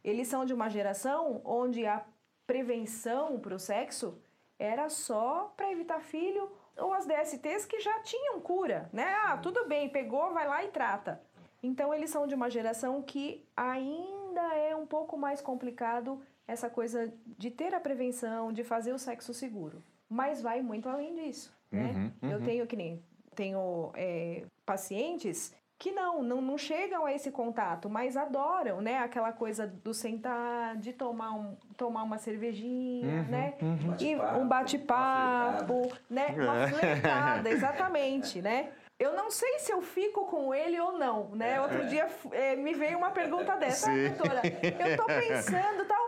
Eles 0.02 0.28
são 0.28 0.44
de 0.44 0.54
uma 0.54 0.68
geração 0.68 1.40
onde 1.44 1.86
a 1.86 2.04
prevenção 2.48 3.38
para 3.38 3.54
o 3.54 3.58
sexo 3.58 4.18
era 4.58 4.88
só 4.88 5.52
para 5.54 5.70
evitar 5.70 6.00
filho 6.00 6.50
ou 6.78 6.94
as 6.94 7.06
DSTs 7.06 7.66
que 7.66 7.78
já 7.78 8.00
tinham 8.00 8.40
cura, 8.40 8.88
né? 8.92 9.04
Ah, 9.24 9.36
tudo 9.36 9.68
bem, 9.68 9.88
pegou, 9.88 10.32
vai 10.32 10.48
lá 10.48 10.64
e 10.64 10.68
trata. 10.68 11.20
Então 11.62 11.92
eles 11.92 12.10
são 12.10 12.26
de 12.26 12.34
uma 12.34 12.48
geração 12.48 13.02
que 13.02 13.46
ainda 13.54 14.54
é 14.54 14.74
um 14.74 14.86
pouco 14.86 15.16
mais 15.18 15.42
complicado 15.42 16.20
essa 16.46 16.70
coisa 16.70 17.12
de 17.26 17.50
ter 17.50 17.74
a 17.74 17.80
prevenção, 17.80 18.50
de 18.50 18.64
fazer 18.64 18.92
o 18.92 18.98
sexo 18.98 19.34
seguro. 19.34 19.84
Mas 20.08 20.40
vai 20.40 20.62
muito 20.62 20.88
além 20.88 21.14
disso, 21.14 21.54
né? 21.70 22.12
Uhum, 22.22 22.30
Eu 22.30 22.38
uhum. 22.38 22.44
tenho 22.44 22.66
que 22.66 22.76
nem 22.76 23.02
tenho 23.34 23.92
é, 23.94 24.46
pacientes 24.66 25.54
que 25.78 25.92
não, 25.92 26.22
não, 26.22 26.40
não 26.40 26.58
chegam 26.58 27.06
a 27.06 27.12
esse 27.12 27.30
contato, 27.30 27.88
mas 27.88 28.16
adoram, 28.16 28.80
né? 28.80 28.98
Aquela 28.98 29.32
coisa 29.32 29.64
do 29.66 29.94
sentar, 29.94 30.76
de 30.76 30.92
tomar, 30.92 31.30
um, 31.32 31.56
tomar 31.76 32.02
uma 32.02 32.18
cervejinha, 32.18 33.22
Uhum, 33.22 33.28
né? 33.28 33.54
uhum. 33.62 33.94
E 34.00 34.16
Bate-papo, 34.16 34.38
um 34.40 34.48
bate-papo, 34.48 35.92
né? 36.10 36.26
Uma 36.36 36.58
É. 36.64 36.68
flertada, 36.68 37.50
exatamente, 37.50 38.42
né? 38.42 38.70
Eu 38.98 39.14
não 39.14 39.30
sei 39.30 39.60
se 39.60 39.72
eu 39.72 39.80
fico 39.80 40.24
com 40.26 40.52
ele 40.52 40.78
ou 40.80 40.98
não, 40.98 41.28
né? 41.28 41.60
Outro 41.60 41.86
dia 41.86 42.08
eh, 42.32 42.56
me 42.56 42.74
veio 42.74 42.98
uma 42.98 43.12
pergunta 43.12 43.54
dessa, 43.56 43.88
ah, 43.92 43.94
doutora, 44.08 44.42
eu 44.44 44.96
tô 44.96 45.04
pensando 45.06 45.82
e 45.82 45.84
tal, 45.84 46.07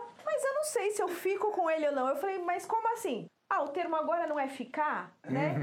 sei 0.71 0.91
se 0.91 1.01
eu 1.01 1.07
fico 1.09 1.51
com 1.51 1.69
ele 1.69 1.87
ou 1.87 1.93
não. 1.95 2.07
Eu 2.07 2.15
falei, 2.15 2.39
mas 2.39 2.65
como 2.65 2.87
assim? 2.93 3.25
Ah, 3.49 3.63
o 3.63 3.67
termo 3.69 3.95
agora 3.97 4.25
não 4.27 4.39
é 4.39 4.47
ficar, 4.47 5.13
né? 5.29 5.53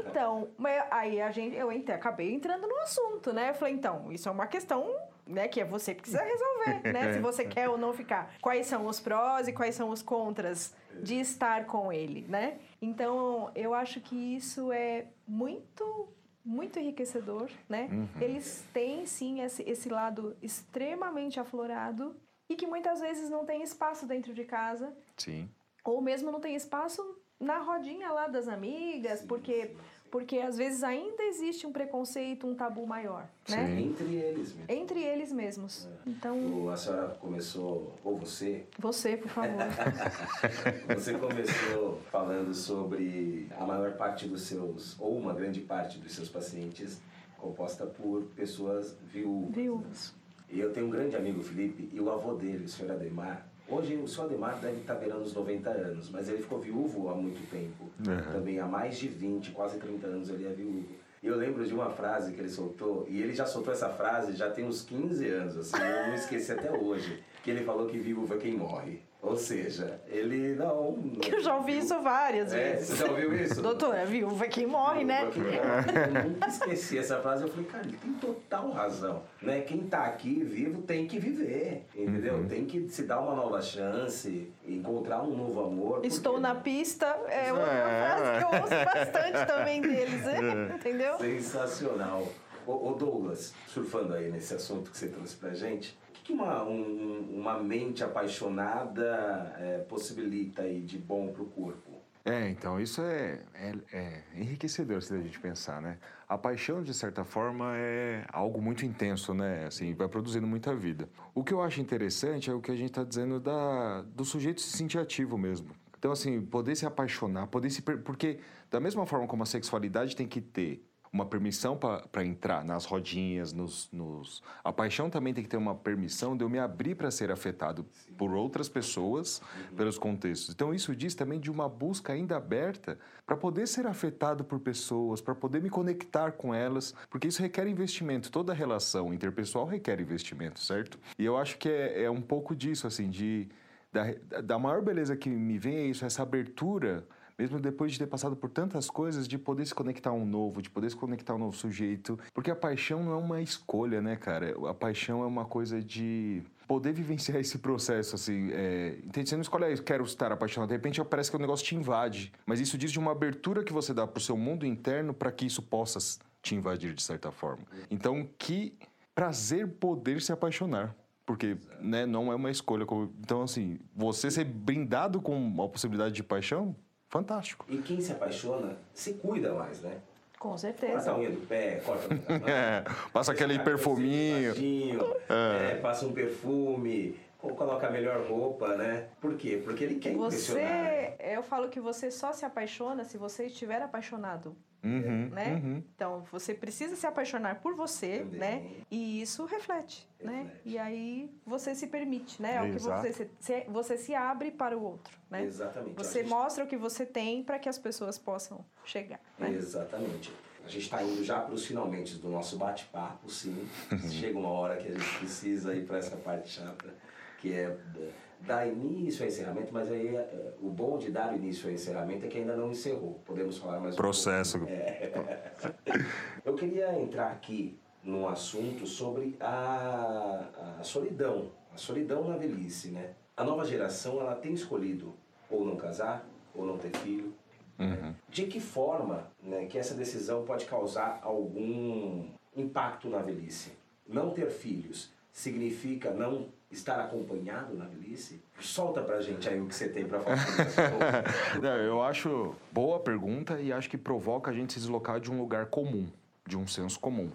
Então, 0.00 0.48
mas 0.58 0.82
aí 0.90 1.20
a 1.22 1.30
gente, 1.30 1.54
eu 1.56 1.70
entre- 1.70 1.94
acabei 1.94 2.34
entrando 2.34 2.66
no 2.66 2.76
assunto, 2.78 3.32
né? 3.32 3.50
Eu 3.50 3.54
falei, 3.54 3.74
então, 3.74 4.10
isso 4.10 4.28
é 4.28 4.32
uma 4.32 4.48
questão, 4.48 4.92
né, 5.24 5.46
que 5.46 5.60
é 5.60 5.64
você 5.64 5.94
que 5.94 6.00
precisa 6.02 6.22
resolver, 6.24 6.92
né? 6.92 7.12
Se 7.12 7.20
você 7.20 7.44
quer 7.54 7.68
ou 7.68 7.78
não 7.78 7.92
ficar. 7.92 8.34
Quais 8.40 8.66
são 8.66 8.84
os 8.86 8.98
prós 8.98 9.46
e 9.46 9.52
quais 9.52 9.76
são 9.76 9.90
os 9.90 10.02
contras 10.02 10.74
de 11.00 11.20
estar 11.20 11.66
com 11.66 11.92
ele, 11.92 12.26
né? 12.28 12.58
Então, 12.82 13.52
eu 13.54 13.72
acho 13.74 14.00
que 14.00 14.16
isso 14.36 14.72
é 14.72 15.06
muito 15.26 16.08
muito 16.44 16.78
enriquecedor, 16.80 17.48
né? 17.68 17.88
Eles 18.20 18.64
têm 18.72 19.06
sim 19.06 19.40
esse, 19.42 19.62
esse 19.70 19.88
lado 19.88 20.36
extremamente 20.42 21.38
aflorado 21.38 22.16
e 22.50 22.56
que 22.56 22.66
muitas 22.66 23.00
vezes 23.00 23.30
não 23.30 23.46
tem 23.46 23.62
espaço 23.62 24.04
dentro 24.04 24.34
de 24.34 24.44
casa 24.44 24.92
Sim. 25.16 25.48
ou 25.84 26.02
mesmo 26.02 26.30
não 26.30 26.40
tem 26.40 26.54
espaço 26.54 27.00
na 27.38 27.58
rodinha 27.58 28.10
lá 28.12 28.26
das 28.26 28.46
amigas, 28.48 29.22
porque 29.22 29.74
porque 30.10 30.38
às 30.38 30.56
vezes 30.56 30.82
ainda 30.82 31.22
existe 31.22 31.68
um 31.68 31.72
preconceito, 31.72 32.44
um 32.44 32.52
tabu 32.52 32.84
maior, 32.84 33.28
né? 33.48 33.64
Sim. 33.68 33.90
Entre 33.90 34.14
eles 34.16 34.52
mesmo. 34.56 34.64
Entre 34.68 35.00
eles 35.04 35.32
mesmos. 35.32 35.88
Então, 36.04 36.36
O- 36.64 36.68
A 36.68 36.76
senhora 36.76 37.10
começou, 37.20 37.94
ou 38.02 38.18
você, 38.18 38.66
você, 38.76 39.16
por 39.16 39.28
favor. 39.30 39.54
você 40.96 41.14
começou 41.16 42.00
falando 42.10 42.52
sobre 42.52 43.46
a 43.56 43.64
maior 43.64 43.92
parte 43.96 44.26
dos 44.26 44.42
seus, 44.42 44.98
ou 44.98 45.16
uma 45.16 45.32
grande 45.32 45.60
parte 45.60 45.96
dos 45.98 46.12
seus 46.12 46.28
pacientes, 46.28 47.00
composta 47.38 47.86
por 47.86 48.24
pessoas 48.34 48.96
viúvas. 49.12 49.54
Viúvas. 49.54 50.14
E 50.52 50.58
eu 50.58 50.72
tenho 50.72 50.86
um 50.86 50.90
grande 50.90 51.14
amigo, 51.16 51.42
Felipe, 51.42 51.88
e 51.92 52.00
o 52.00 52.10
avô 52.10 52.34
dele, 52.34 52.64
o 52.64 52.68
senhor 52.68 52.90
Ademar. 52.92 53.46
Hoje 53.68 53.94
o 53.94 54.08
senhor 54.08 54.26
Ademar 54.26 54.58
deve 54.60 54.80
estar 54.80 54.96
beirando 54.96 55.22
os 55.22 55.32
90 55.32 55.70
anos, 55.70 56.10
mas 56.10 56.28
ele 56.28 56.38
ficou 56.38 56.58
viúvo 56.58 57.08
há 57.08 57.14
muito 57.14 57.48
tempo. 57.48 57.84
Uhum. 58.04 58.32
Também 58.32 58.58
há 58.58 58.66
mais 58.66 58.98
de 58.98 59.06
20, 59.06 59.52
quase 59.52 59.78
30 59.78 60.06
anos 60.08 60.28
ele 60.28 60.46
é 60.46 60.50
viúvo. 60.50 60.88
E 61.22 61.26
eu 61.28 61.36
lembro 61.36 61.64
de 61.64 61.72
uma 61.72 61.90
frase 61.90 62.32
que 62.32 62.40
ele 62.40 62.48
soltou, 62.48 63.06
e 63.08 63.22
ele 63.22 63.32
já 63.32 63.46
soltou 63.46 63.72
essa 63.72 63.90
frase 63.90 64.32
já 64.32 64.50
tem 64.50 64.64
uns 64.64 64.82
15 64.82 65.28
anos, 65.28 65.56
assim, 65.56 65.76
eu 65.76 66.06
não 66.08 66.14
esqueci 66.14 66.50
até 66.50 66.72
hoje, 66.72 67.22
que 67.44 67.50
ele 67.50 67.62
falou 67.62 67.86
que 67.86 67.98
viúvo 67.98 68.34
é 68.34 68.38
quem 68.38 68.56
morre. 68.56 69.02
Ou 69.22 69.36
seja, 69.36 70.00
ele 70.08 70.54
não... 70.54 70.98
Eu 71.30 71.40
já 71.42 71.54
ouvi 71.54 71.76
isso 71.78 72.00
várias 72.00 72.54
É, 72.54 72.72
vezes. 72.72 72.88
você 72.88 73.04
já 73.04 73.10
ouviu 73.10 73.34
isso? 73.36 73.60
Doutora, 73.60 74.06
viúva 74.06 74.46
é 74.46 74.48
quem 74.48 74.66
morre, 74.66 75.04
né? 75.04 75.28
Viúva 75.30 75.50
é 75.50 75.52
quem 75.52 75.60
morre. 75.62 76.18
Eu 76.24 76.30
nunca 76.30 76.48
esqueci 76.48 76.98
essa 76.98 77.20
frase. 77.20 77.42
Eu 77.42 77.48
falei, 77.50 77.66
cara, 77.66 77.84
ele 77.86 77.98
tem 77.98 78.12
total 78.14 78.70
razão. 78.70 79.22
Né? 79.42 79.60
Quem 79.60 79.80
tá 79.82 80.04
aqui 80.06 80.42
vivo 80.42 80.80
tem 80.82 81.06
que 81.06 81.18
viver, 81.18 81.84
entendeu? 81.94 82.36
Uhum. 82.36 82.48
Tem 82.48 82.64
que 82.64 82.88
se 82.88 83.02
dar 83.02 83.20
uma 83.20 83.34
nova 83.34 83.60
chance, 83.60 84.50
encontrar 84.66 85.22
um 85.22 85.36
novo 85.36 85.64
amor. 85.64 86.00
Estou 86.02 86.32
porque- 86.34 86.48
na 86.48 86.54
pista 86.54 87.04
é 87.28 87.52
outra 87.52 87.70
É. 87.70 88.16
frase 88.16 88.38
que 88.38 88.54
eu 88.54 88.60
ouço 88.62 88.84
bastante 88.94 89.46
também 89.46 89.82
deles, 89.82 90.24
né? 90.24 90.74
entendeu? 90.76 91.18
Sensacional. 91.18 92.26
Ô, 92.66 92.88
ô 92.90 92.92
Douglas, 92.94 93.52
surfando 93.66 94.14
aí 94.14 94.30
nesse 94.30 94.54
assunto 94.54 94.90
que 94.90 94.96
você 94.96 95.08
trouxe 95.08 95.36
pra 95.36 95.50
gente, 95.54 95.98
que, 96.30 96.34
uma, 96.34 96.64
um- 96.64 97.40
uma 97.40 97.58
mente 97.58 98.04
apaixonada 98.04 99.54
é, 99.58 99.78
possibilita 99.88 100.62
aí 100.62 100.80
de 100.80 100.98
bom 100.98 101.32
pro 101.32 101.44
corpo? 101.46 101.90
É, 102.22 102.50
então 102.50 102.78
isso 102.78 103.00
é, 103.00 103.40
é, 103.54 103.74
é 103.92 104.22
enriquecedor 104.36 105.00
se 105.02 105.14
a 105.14 105.18
gente 105.20 105.40
pensar, 105.40 105.80
né? 105.80 105.98
A 106.28 106.36
paixão, 106.36 106.82
de 106.82 106.92
certa 106.92 107.24
forma, 107.24 107.72
é 107.76 108.26
algo 108.30 108.60
muito 108.60 108.84
intenso, 108.84 109.32
né? 109.32 109.64
Assim, 109.66 109.94
vai 109.94 110.06
produzindo 110.06 110.46
muita 110.46 110.74
vida. 110.74 111.08
O 111.34 111.42
que 111.42 111.52
eu 111.52 111.62
acho 111.62 111.80
interessante 111.80 112.50
é 112.50 112.54
o 112.54 112.60
que 112.60 112.70
a 112.70 112.76
gente 112.76 112.90
está 112.90 113.02
dizendo 113.02 113.40
da, 113.40 114.02
do 114.02 114.24
sujeito 114.24 114.60
se 114.60 114.76
sentir 114.76 114.98
ativo 114.98 115.38
mesmo. 115.38 115.70
Então, 115.98 116.12
assim, 116.12 116.40
poder 116.42 116.76
se 116.76 116.84
apaixonar, 116.86 117.46
poder 117.46 117.70
se... 117.70 117.80
Porque, 117.82 118.38
da 118.70 118.78
mesma 118.80 119.06
forma 119.06 119.26
como 119.26 119.42
a 119.42 119.46
sexualidade 119.46 120.14
tem 120.14 120.26
que 120.28 120.40
ter 120.42 120.86
uma 121.12 121.26
permissão 121.26 121.76
para 121.76 122.24
entrar 122.24 122.64
nas 122.64 122.84
rodinhas, 122.84 123.52
nos, 123.52 123.90
nos... 123.92 124.42
A 124.62 124.72
paixão 124.72 125.10
também 125.10 125.34
tem 125.34 125.42
que 125.42 125.50
ter 125.50 125.56
uma 125.56 125.74
permissão 125.74 126.36
de 126.36 126.44
eu 126.44 126.48
me 126.48 126.58
abrir 126.58 126.94
para 126.94 127.10
ser 127.10 127.32
afetado 127.32 127.84
por 128.16 128.32
outras 128.32 128.68
pessoas, 128.68 129.42
pelos 129.76 129.98
contextos. 129.98 130.54
Então, 130.54 130.72
isso 130.72 130.94
diz 130.94 131.14
também 131.14 131.40
de 131.40 131.50
uma 131.50 131.68
busca 131.68 132.12
ainda 132.12 132.36
aberta 132.36 132.96
para 133.26 133.36
poder 133.36 133.66
ser 133.66 133.88
afetado 133.88 134.44
por 134.44 134.60
pessoas, 134.60 135.20
para 135.20 135.34
poder 135.34 135.60
me 135.60 135.68
conectar 135.68 136.30
com 136.30 136.54
elas, 136.54 136.94
porque 137.10 137.26
isso 137.26 137.42
requer 137.42 137.66
investimento. 137.66 138.30
Toda 138.30 138.54
relação 138.54 139.12
interpessoal 139.12 139.66
requer 139.66 140.00
investimento, 140.00 140.60
certo? 140.60 140.96
E 141.18 141.24
eu 141.24 141.36
acho 141.36 141.58
que 141.58 141.68
é, 141.68 142.04
é 142.04 142.10
um 142.10 142.22
pouco 142.22 142.54
disso, 142.54 142.86
assim, 142.86 143.10
de... 143.10 143.48
Da, 143.92 144.04
da 144.42 144.56
maior 144.56 144.80
beleza 144.80 145.16
que 145.16 145.28
me 145.28 145.58
vem 145.58 145.74
é 145.74 145.86
isso, 145.86 146.04
essa 146.04 146.22
abertura 146.22 147.04
mesmo 147.40 147.58
depois 147.58 147.92
de 147.92 147.98
ter 147.98 148.06
passado 148.06 148.36
por 148.36 148.50
tantas 148.50 148.90
coisas, 148.90 149.26
de 149.26 149.38
poder 149.38 149.64
se 149.64 149.74
conectar 149.74 150.10
a 150.10 150.12
um 150.12 150.26
novo, 150.26 150.60
de 150.60 150.68
poder 150.68 150.90
se 150.90 150.96
conectar 150.96 151.32
a 151.32 151.36
um 151.36 151.38
novo 151.38 151.56
sujeito. 151.56 152.18
Porque 152.34 152.50
a 152.50 152.54
paixão 152.54 153.02
não 153.02 153.12
é 153.12 153.16
uma 153.16 153.40
escolha, 153.40 154.02
né, 154.02 154.14
cara? 154.14 154.54
A 154.68 154.74
paixão 154.74 155.22
é 155.22 155.26
uma 155.26 155.46
coisa 155.46 155.80
de 155.82 156.42
poder 156.68 156.92
vivenciar 156.92 157.38
esse 157.40 157.56
processo, 157.56 158.14
assim. 158.14 158.50
É... 158.52 158.98
Entende? 159.02 159.30
Você 159.30 159.36
não 159.36 159.42
escolhe, 159.42 159.64
ah, 159.64 159.70
eu 159.70 159.82
quero 159.82 160.04
estar 160.04 160.30
apaixonado. 160.30 160.68
De 160.68 160.74
repente 160.74 161.02
parece 161.02 161.30
que 161.30 161.36
o 161.36 161.40
negócio 161.40 161.64
te 161.64 161.74
invade. 161.74 162.30
Mas 162.44 162.60
isso 162.60 162.76
diz 162.76 162.92
de 162.92 162.98
uma 162.98 163.12
abertura 163.12 163.64
que 163.64 163.72
você 163.72 163.94
dá 163.94 164.06
pro 164.06 164.22
seu 164.22 164.36
mundo 164.36 164.66
interno 164.66 165.14
para 165.14 165.32
que 165.32 165.46
isso 165.46 165.62
possa 165.62 165.98
te 166.42 166.54
invadir 166.54 166.92
de 166.92 167.02
certa 167.02 167.32
forma. 167.32 167.64
Então, 167.90 168.28
que 168.36 168.74
prazer 169.14 169.66
poder 169.66 170.20
se 170.20 170.30
apaixonar. 170.30 170.94
Porque 171.24 171.56
né, 171.80 172.04
não 172.04 172.30
é 172.30 172.34
uma 172.34 172.50
escolha. 172.50 172.84
Então, 173.18 173.42
assim, 173.42 173.78
você 173.96 174.30
ser 174.30 174.44
brindado 174.44 175.22
com 175.22 175.62
a 175.62 175.68
possibilidade 175.68 176.14
de 176.14 176.22
paixão, 176.22 176.76
fantástico. 177.10 177.66
E 177.68 177.78
quem 177.78 178.00
se 178.00 178.12
apaixona 178.12 178.76
se 178.94 179.14
cuida 179.14 179.52
mais, 179.52 179.80
né? 179.82 179.98
Com 180.38 180.48
Corta 180.50 180.54
a 180.54 180.58
certeza. 180.72 181.14
unha 181.16 181.30
do 181.30 181.46
pé, 181.46 181.82
corta 181.84 182.06
a 182.06 182.08
unha 182.16 182.22
da 182.22 182.38
mão. 182.38 182.48
É, 182.48 182.84
passa 183.12 183.32
aquele 183.32 183.58
perfuminho. 183.58 184.52
baixinho, 184.52 185.14
é, 185.28 185.74
passa 185.76 186.06
um 186.06 186.12
perfume, 186.12 187.18
ou 187.42 187.54
coloca 187.54 187.86
a 187.86 187.90
melhor 187.90 188.26
roupa, 188.28 188.76
né? 188.76 189.08
Por 189.20 189.36
quê? 189.36 189.60
Porque 189.64 189.84
ele 189.84 189.96
quer 189.96 190.12
impressionar. 190.12 190.84
Você, 190.84 191.14
eu 191.20 191.42
falo 191.42 191.68
que 191.68 191.80
você 191.80 192.10
só 192.10 192.32
se 192.32 192.44
apaixona 192.44 193.04
se 193.04 193.16
você 193.18 193.46
estiver 193.46 193.80
apaixonado. 193.82 194.56
Uhum, 194.82 195.28
né? 195.28 195.60
uhum. 195.62 195.82
Então, 195.94 196.24
você 196.32 196.54
precisa 196.54 196.96
se 196.96 197.06
apaixonar 197.06 197.60
por 197.60 197.74
você, 197.74 198.20
Também. 198.20 198.38
né? 198.40 198.66
E 198.90 199.20
isso 199.20 199.44
reflete, 199.44 200.08
né? 200.18 200.44
Reflete. 200.44 200.60
E 200.64 200.78
aí 200.78 201.30
você 201.44 201.74
se 201.74 201.86
permite, 201.86 202.40
né? 202.40 202.54
É 202.56 202.62
o 202.62 202.72
que 202.72 202.78
você, 202.78 203.28
se- 203.38 203.64
você 203.68 203.98
se 203.98 204.14
abre 204.14 204.50
para 204.50 204.76
o 204.78 204.82
outro, 204.82 205.18
né? 205.30 205.44
Exatamente. 205.44 205.94
Você 205.98 206.20
gente- 206.20 206.30
mostra 206.30 206.64
o 206.64 206.66
que 206.66 206.78
você 206.78 207.04
tem 207.04 207.42
para 207.42 207.58
que 207.58 207.68
as 207.68 207.78
pessoas 207.78 208.16
possam 208.16 208.64
chegar, 208.82 209.20
né? 209.38 209.50
Exatamente. 209.50 210.32
A 210.64 210.68
gente 210.68 210.84
está 210.84 211.02
indo 211.02 211.22
já 211.24 211.40
para 211.40 211.52
os 211.54 211.66
finalmente 211.66 212.14
do 212.16 212.30
nosso 212.30 212.56
bate-papo, 212.56 213.28
sim. 213.30 213.68
Chega 214.10 214.38
uma 214.38 214.48
hora 214.50 214.76
que 214.78 214.88
a 214.88 214.92
gente 214.92 215.18
precisa 215.18 215.74
ir 215.74 215.84
para 215.86 215.98
essa 215.98 216.16
parte 216.16 216.48
chata, 216.48 216.94
que 217.40 217.52
é 217.54 217.68
da- 217.68 218.10
dar 218.46 218.66
início 218.66 219.22
ao 219.22 219.28
encerramento, 219.28 219.72
mas 219.72 219.90
aí 219.90 220.14
é, 220.16 220.52
o 220.62 220.68
bom 220.70 220.98
de 220.98 221.10
dar 221.10 221.34
início 221.36 221.68
ao 221.68 221.74
encerramento 221.74 222.24
é 222.24 222.28
que 222.28 222.38
ainda 222.38 222.56
não 222.56 222.70
encerrou. 222.70 223.20
Podemos 223.26 223.58
falar 223.58 223.80
mais 223.80 223.94
um 223.94 223.96
Processo. 223.98 224.58
pouco. 224.58 224.72
Eu 226.44 226.54
queria 226.54 226.98
entrar 227.00 227.30
aqui 227.32 227.78
num 228.02 228.26
assunto 228.28 228.86
sobre 228.86 229.36
a, 229.40 230.78
a 230.80 230.82
solidão, 230.82 231.50
a 231.72 231.76
solidão 231.76 232.26
na 232.28 232.36
velhice, 232.36 232.88
né? 232.88 233.12
A 233.36 233.44
nova 233.44 233.64
geração 233.64 234.20
ela 234.20 234.34
tem 234.34 234.52
escolhido 234.52 235.14
ou 235.50 235.64
não 235.64 235.76
casar 235.76 236.26
ou 236.54 236.64
não 236.64 236.78
ter 236.78 236.90
filho. 236.98 237.34
né? 237.78 238.14
De 238.28 238.46
que 238.46 238.58
forma, 238.60 239.30
né, 239.42 239.66
que 239.66 239.78
essa 239.78 239.94
decisão 239.94 240.44
pode 240.44 240.64
causar 240.66 241.20
algum 241.22 242.26
impacto 242.56 243.08
na 243.08 243.18
velhice? 243.18 243.72
Não 244.08 244.30
ter 244.30 244.50
filhos 244.50 245.10
significa 245.32 246.10
não 246.10 246.48
estar 246.70 247.00
acompanhado 247.00 247.74
na 247.74 247.86
velhice? 247.86 248.42
Solta 248.60 249.02
pra 249.02 249.20
gente 249.20 249.48
aí 249.48 249.60
o 249.60 249.66
que 249.66 249.74
você 249.74 249.88
tem 249.88 250.06
pra 250.06 250.20
falar. 250.20 250.38
Não, 251.60 251.76
eu 251.76 252.02
acho 252.02 252.54
boa 252.70 253.00
pergunta 253.00 253.60
e 253.60 253.72
acho 253.72 253.90
que 253.90 253.98
provoca 253.98 254.50
a 254.50 254.54
gente 254.54 254.72
se 254.72 254.78
deslocar 254.78 255.20
de 255.20 255.30
um 255.30 255.38
lugar 255.38 255.66
comum, 255.66 256.08
de 256.46 256.56
um 256.56 256.66
senso 256.66 256.98
comum, 257.00 257.30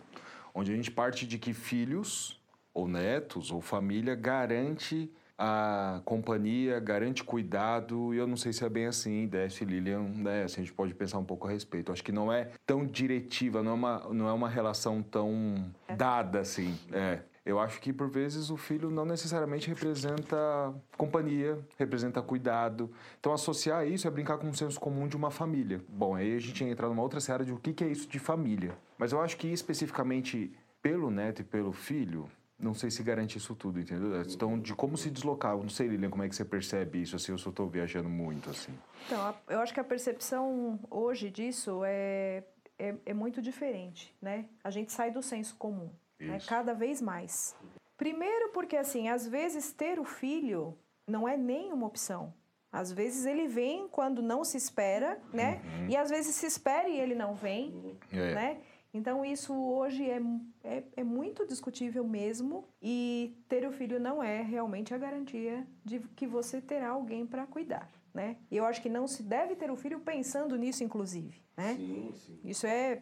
onde 0.54 0.72
a 0.72 0.76
gente 0.76 0.90
parte 0.90 1.28
de 1.28 1.38
que 1.38 1.54
filhos 1.54 2.42
ou 2.74 2.88
netos 2.88 3.52
ou 3.52 3.62
família 3.62 4.16
garante 4.16 5.12
a 5.38 6.02
companhia, 6.06 6.80
garante 6.80 7.24
cuidado, 7.24 8.14
e 8.14 8.18
eu 8.18 8.26
não 8.26 8.38
sei 8.38 8.54
se 8.54 8.64
é 8.64 8.70
bem 8.70 8.86
assim, 8.86 9.28
Décio 9.28 9.64
e 9.64 9.66
Lilian, 9.66 10.04
né, 10.04 10.44
assim, 10.44 10.62
a 10.62 10.64
gente 10.64 10.74
pode 10.74 10.94
pensar 10.94 11.18
um 11.18 11.26
pouco 11.26 11.48
a 11.48 11.52
respeito. 11.52 11.92
Acho 11.92 12.04
que 12.04 12.12
não 12.12 12.32
é 12.32 12.52
tão 12.66 12.86
diretiva, 12.86 13.62
não 13.62 13.72
é 13.72 13.74
uma, 13.74 14.00
não 14.14 14.30
é 14.30 14.34
uma 14.34 14.48
relação 14.48 15.04
tão 15.04 15.72
dada 15.98 16.40
assim, 16.40 16.78
é. 16.92 17.20
Eu 17.46 17.60
acho 17.60 17.80
que 17.80 17.94
por 17.94 18.10
vezes 18.10 18.50
o 18.50 18.58
filho 18.58 18.90
não 18.90 19.06
necessariamente 19.06 19.68
representa 19.70 20.74
companhia, 20.98 21.60
representa 21.78 22.22
cuidado. 22.22 22.92
Então 23.20 23.32
associar 23.32 23.88
isso 23.88 24.08
é 24.08 24.12
brincar 24.12 24.40
com 24.40 24.50
o 24.50 24.56
senso 24.56 24.80
comum 24.80 25.08
de 25.08 25.16
uma 25.16 25.30
família. 25.30 25.80
Bom, 25.88 26.16
aí 26.16 26.36
a 26.36 26.40
gente 26.40 26.64
entra 26.64 26.88
numa 26.88 27.04
outra 27.04 27.20
seara 27.20 27.46
de 27.46 27.54
o 27.54 27.60
que 27.60 27.84
é 27.84 27.88
isso 27.88 28.08
de 28.08 28.18
família. 28.18 28.76
Mas 28.98 29.12
eu 29.12 29.22
acho 29.22 29.38
que 29.38 29.48
especificamente 29.48 30.52
pelo 30.82 31.12
neto 31.12 31.42
e 31.42 31.44
pelo 31.44 31.72
filho, 31.72 32.30
não 32.60 32.74
sei 32.74 32.90
se 32.90 33.04
garante 33.04 33.38
isso 33.38 33.54
tudo, 33.56 33.80
entendeu? 33.80 34.22
Então, 34.22 34.60
de 34.60 34.74
como 34.74 34.98
se 34.98 35.10
deslocar, 35.10 35.58
não 35.58 35.68
sei, 35.68 35.88
Lilian, 35.88 36.10
como 36.10 36.24
é 36.24 36.30
que 36.30 36.36
você 36.36 36.46
percebe 36.46 37.02
isso, 37.02 37.16
assim, 37.16 37.32
eu 37.32 37.38
só 37.38 37.50
estou 37.50 37.68
viajando 37.68 38.08
muito, 38.08 38.50
assim. 38.50 38.72
Então, 39.06 39.36
eu 39.50 39.60
acho 39.60 39.74
que 39.74 39.80
a 39.80 39.84
percepção 39.84 40.80
hoje 40.90 41.30
disso 41.30 41.82
é, 41.84 42.44
é, 42.78 42.96
é 43.06 43.14
muito 43.14 43.42
diferente, 43.42 44.16
né? 44.22 44.46
A 44.64 44.70
gente 44.70 44.92
sai 44.92 45.12
do 45.12 45.22
senso 45.22 45.56
comum, 45.56 45.90
né? 46.20 46.38
Cada 46.48 46.74
vez 46.74 47.02
mais. 47.02 47.56
Primeiro 47.98 48.50
porque, 48.50 48.76
assim, 48.76 49.08
às 49.10 49.28
vezes 49.28 49.72
ter 49.72 50.00
o 50.00 50.04
filho 50.04 50.78
não 51.08 51.28
é 51.28 51.38
nem 51.38 51.72
uma 51.72 51.88
opção. 51.88 52.34
Às 52.72 52.92
vezes 52.92 53.26
ele 53.26 53.48
vem 53.48 53.88
quando 53.88 54.22
não 54.22 54.44
se 54.44 54.58
espera, 54.58 55.18
né? 55.32 55.62
E 55.88 55.96
às 55.96 56.10
vezes 56.10 56.36
se 56.36 56.46
espera 56.46 56.90
e 56.90 57.00
ele 57.00 57.16
não 57.16 57.34
vem, 57.34 57.98
É. 58.12 58.34
né? 58.36 58.58
Então 58.94 59.24
isso 59.26 59.54
hoje 59.54 60.10
é, 60.10 60.22
é, 60.64 60.84
é 60.98 61.04
muito 61.04 61.46
discutível 61.46 62.04
mesmo 62.06 62.66
e 62.82 63.38
ter 63.48 63.66
o 63.68 63.72
filho 63.72 64.00
não 64.00 64.22
é 64.24 64.42
realmente 64.42 64.94
a 64.94 64.98
garantia 64.98 65.66
de 65.84 66.00
que 66.00 66.26
você 66.26 66.62
terá 66.62 66.90
alguém 66.90 67.26
para 67.26 67.46
cuidar, 67.46 67.90
né? 68.14 68.38
E 68.52 68.58
eu 68.58 68.66
acho 68.66 68.82
que 68.82 68.90
não 68.90 69.08
se 69.08 69.22
deve 69.24 69.56
ter 69.56 69.70
o 69.72 69.76
filho 69.76 70.00
pensando 70.00 70.58
nisso, 70.58 70.84
inclusive, 70.84 71.42
né? 71.58 71.76
Sim, 71.76 72.12
sim. 72.14 72.40
Isso 72.44 72.66
é 72.68 73.02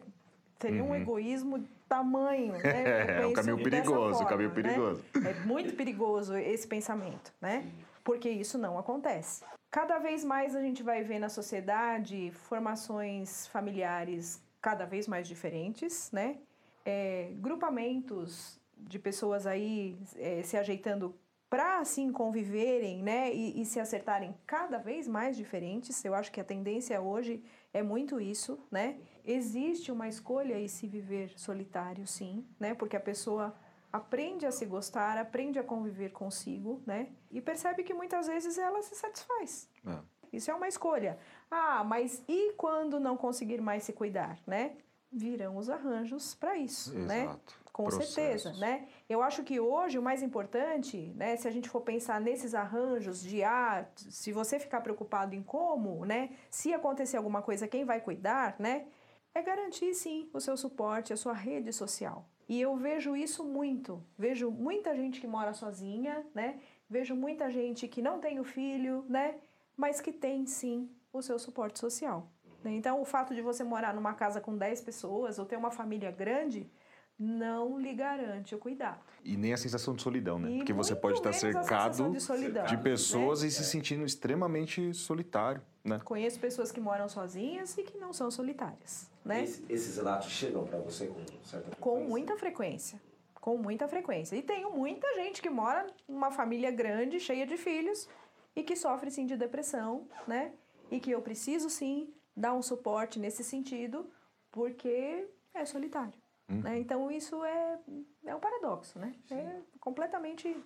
seria 0.60 0.82
um 0.84 0.94
egoísmo 0.94 1.64
tamanho, 1.88 2.52
né? 2.52 3.18
Eu 3.20 3.24
É, 3.24 3.26
um 3.26 3.32
caminho 3.32 3.62
perigoso, 3.62 4.22
um 4.22 4.26
caminho 4.26 4.48
né? 4.48 4.54
perigoso. 4.54 5.04
É 5.14 5.34
muito 5.46 5.74
perigoso 5.74 6.36
esse 6.36 6.66
pensamento, 6.66 7.32
né? 7.40 7.70
Porque 8.02 8.28
isso 8.28 8.58
não 8.58 8.78
acontece. 8.78 9.44
Cada 9.70 9.98
vez 9.98 10.22
mais 10.24 10.54
a 10.54 10.60
gente 10.60 10.82
vai 10.82 11.02
ver 11.02 11.18
na 11.18 11.28
sociedade 11.28 12.30
formações 12.32 13.46
familiares 13.48 14.42
cada 14.60 14.84
vez 14.84 15.08
mais 15.08 15.26
diferentes, 15.26 16.10
né? 16.12 16.38
É, 16.84 17.30
grupamentos 17.36 18.60
de 18.76 18.98
pessoas 18.98 19.46
aí 19.46 19.96
é, 20.16 20.42
se 20.42 20.56
ajeitando 20.56 21.14
para 21.48 21.78
assim 21.78 22.10
conviverem, 22.10 23.02
né? 23.02 23.32
E, 23.32 23.60
e 23.60 23.64
se 23.64 23.78
acertarem 23.78 24.34
cada 24.46 24.78
vez 24.78 25.06
mais 25.06 25.36
diferentes. 25.36 26.04
Eu 26.04 26.14
acho 26.14 26.30
que 26.30 26.40
a 26.40 26.44
tendência 26.44 27.00
hoje 27.00 27.42
é 27.72 27.82
muito 27.82 28.20
isso, 28.20 28.58
né? 28.70 28.96
Existe 29.24 29.90
uma 29.90 30.06
escolha 30.06 30.58
em 30.58 30.68
se 30.68 30.86
viver 30.86 31.32
solitário, 31.38 32.06
sim, 32.06 32.46
né? 32.60 32.74
Porque 32.74 32.96
a 32.96 33.00
pessoa 33.00 33.54
aprende 33.92 34.44
a 34.44 34.50
se 34.50 34.66
gostar, 34.66 35.16
aprende 35.16 35.58
a 35.58 35.62
conviver 35.62 36.10
consigo, 36.10 36.82
né? 36.86 37.08
E 37.30 37.40
percebe 37.40 37.82
que 37.82 37.94
muitas 37.94 38.26
vezes 38.26 38.58
ela 38.58 38.82
se 38.82 38.94
satisfaz. 38.94 39.68
É. 39.86 39.98
Isso 40.32 40.50
é 40.50 40.54
uma 40.54 40.68
escolha. 40.68 41.18
Ah, 41.50 41.82
mas 41.84 42.22
e 42.28 42.52
quando 42.54 42.98
não 43.00 43.16
conseguir 43.16 43.60
mais 43.60 43.84
se 43.84 43.92
cuidar, 43.92 44.38
né? 44.46 44.76
Virão 45.10 45.56
os 45.56 45.70
arranjos 45.70 46.34
para 46.34 46.56
isso, 46.56 46.92
né? 46.98 47.22
Exato. 47.22 47.64
Com 47.72 47.90
certeza, 47.90 48.50
Processos. 48.50 48.60
né? 48.60 48.86
Eu 49.08 49.20
acho 49.20 49.42
que 49.42 49.58
hoje 49.58 49.98
o 49.98 50.02
mais 50.02 50.22
importante, 50.22 51.12
né, 51.16 51.34
se 51.36 51.48
a 51.48 51.50
gente 51.50 51.68
for 51.68 51.80
pensar 51.80 52.20
nesses 52.20 52.54
arranjos 52.54 53.20
de 53.20 53.42
ah, 53.42 53.84
se 53.96 54.30
você 54.30 54.60
ficar 54.60 54.80
preocupado 54.80 55.34
em 55.34 55.42
como, 55.42 56.04
né, 56.04 56.30
se 56.48 56.72
acontecer 56.72 57.16
alguma 57.16 57.42
coisa, 57.42 57.66
quem 57.66 57.84
vai 57.84 58.00
cuidar, 58.00 58.54
né, 58.60 58.86
é 59.34 59.42
garantir 59.42 59.94
sim 59.94 60.30
o 60.32 60.40
seu 60.40 60.56
suporte, 60.56 61.12
a 61.12 61.16
sua 61.16 61.32
rede 61.32 61.72
social. 61.72 62.28
E 62.48 62.60
eu 62.60 62.76
vejo 62.76 63.16
isso 63.16 63.42
muito. 63.44 64.02
Vejo 64.16 64.50
muita 64.50 64.94
gente 64.94 65.20
que 65.20 65.26
mora 65.26 65.52
sozinha, 65.52 66.24
né? 66.34 66.60
Vejo 66.88 67.16
muita 67.16 67.50
gente 67.50 67.88
que 67.88 68.02
não 68.02 68.20
tem 68.20 68.38
o 68.38 68.44
filho, 68.44 69.04
né? 69.08 69.36
Mas 69.76 70.00
que 70.00 70.12
tem 70.12 70.46
sim 70.46 70.90
o 71.12 71.22
seu 71.22 71.38
suporte 71.38 71.78
social. 71.78 72.30
né? 72.62 72.72
Então, 72.72 73.00
o 73.00 73.04
fato 73.04 73.34
de 73.34 73.40
você 73.40 73.64
morar 73.64 73.94
numa 73.94 74.14
casa 74.14 74.40
com 74.40 74.56
10 74.56 74.82
pessoas 74.82 75.38
ou 75.38 75.46
ter 75.46 75.56
uma 75.56 75.70
família 75.70 76.10
grande 76.10 76.70
não 77.18 77.78
lhe 77.78 77.94
garante 77.94 78.54
o 78.54 78.58
cuidado. 78.58 79.00
E 79.22 79.36
nem 79.36 79.52
a 79.52 79.56
sensação 79.56 79.94
de 79.94 80.02
solidão, 80.02 80.38
né? 80.38 80.50
E 80.50 80.56
Porque 80.58 80.72
você 80.72 80.94
pode 80.94 81.18
estar 81.18 81.32
cercado 81.32 82.10
de 82.10 82.20
solidão, 82.20 82.66
de 82.66 82.76
pessoas 82.78 83.42
né? 83.42 83.48
e 83.48 83.50
se 83.50 83.64
sentindo 83.64 84.04
extremamente 84.04 84.92
solitário, 84.92 85.62
né? 85.84 86.00
Conheço 86.04 86.38
pessoas 86.40 86.70
que 86.72 86.80
moram 86.80 87.08
sozinhas 87.08 87.76
e 87.78 87.82
que 87.82 87.96
não 87.98 88.12
são 88.12 88.30
solitárias, 88.30 89.10
né? 89.24 89.44
Esse- 89.44 89.64
esses 89.68 89.96
relatos 89.96 90.28
chegam 90.30 90.64
para 90.66 90.78
você 90.80 91.06
com 91.06 91.14
certa 91.44 91.70
frequência? 91.70 91.76
Com 91.80 92.00
muita 92.04 92.36
frequência. 92.36 93.00
Com 93.40 93.56
muita 93.58 93.86
frequência. 93.88 94.36
E 94.36 94.42
tenho 94.42 94.70
muita 94.70 95.06
gente 95.14 95.40
que 95.40 95.50
mora 95.50 95.86
numa 96.08 96.30
família 96.30 96.70
grande, 96.70 97.20
cheia 97.20 97.46
de 97.46 97.56
filhos, 97.56 98.08
e 98.56 98.62
que 98.62 98.74
sofre 98.76 99.10
sim 99.10 99.26
de 99.26 99.36
depressão, 99.36 100.06
né? 100.26 100.52
E 100.90 100.98
que 101.00 101.10
eu 101.10 101.20
preciso 101.22 101.68
sim 101.70 102.12
dar 102.36 102.54
um 102.54 102.62
suporte 102.62 103.18
nesse 103.18 103.44
sentido, 103.44 104.10
porque 104.50 105.26
é 105.52 105.64
solitário. 105.64 106.14
Né? 106.62 106.78
Então 106.78 107.10
isso 107.10 107.42
é, 107.44 107.78
é 108.26 108.34
um 108.34 108.40
paradoxo, 108.40 108.98
né? 108.98 109.14
É 109.30 109.60
completamente 109.80 110.56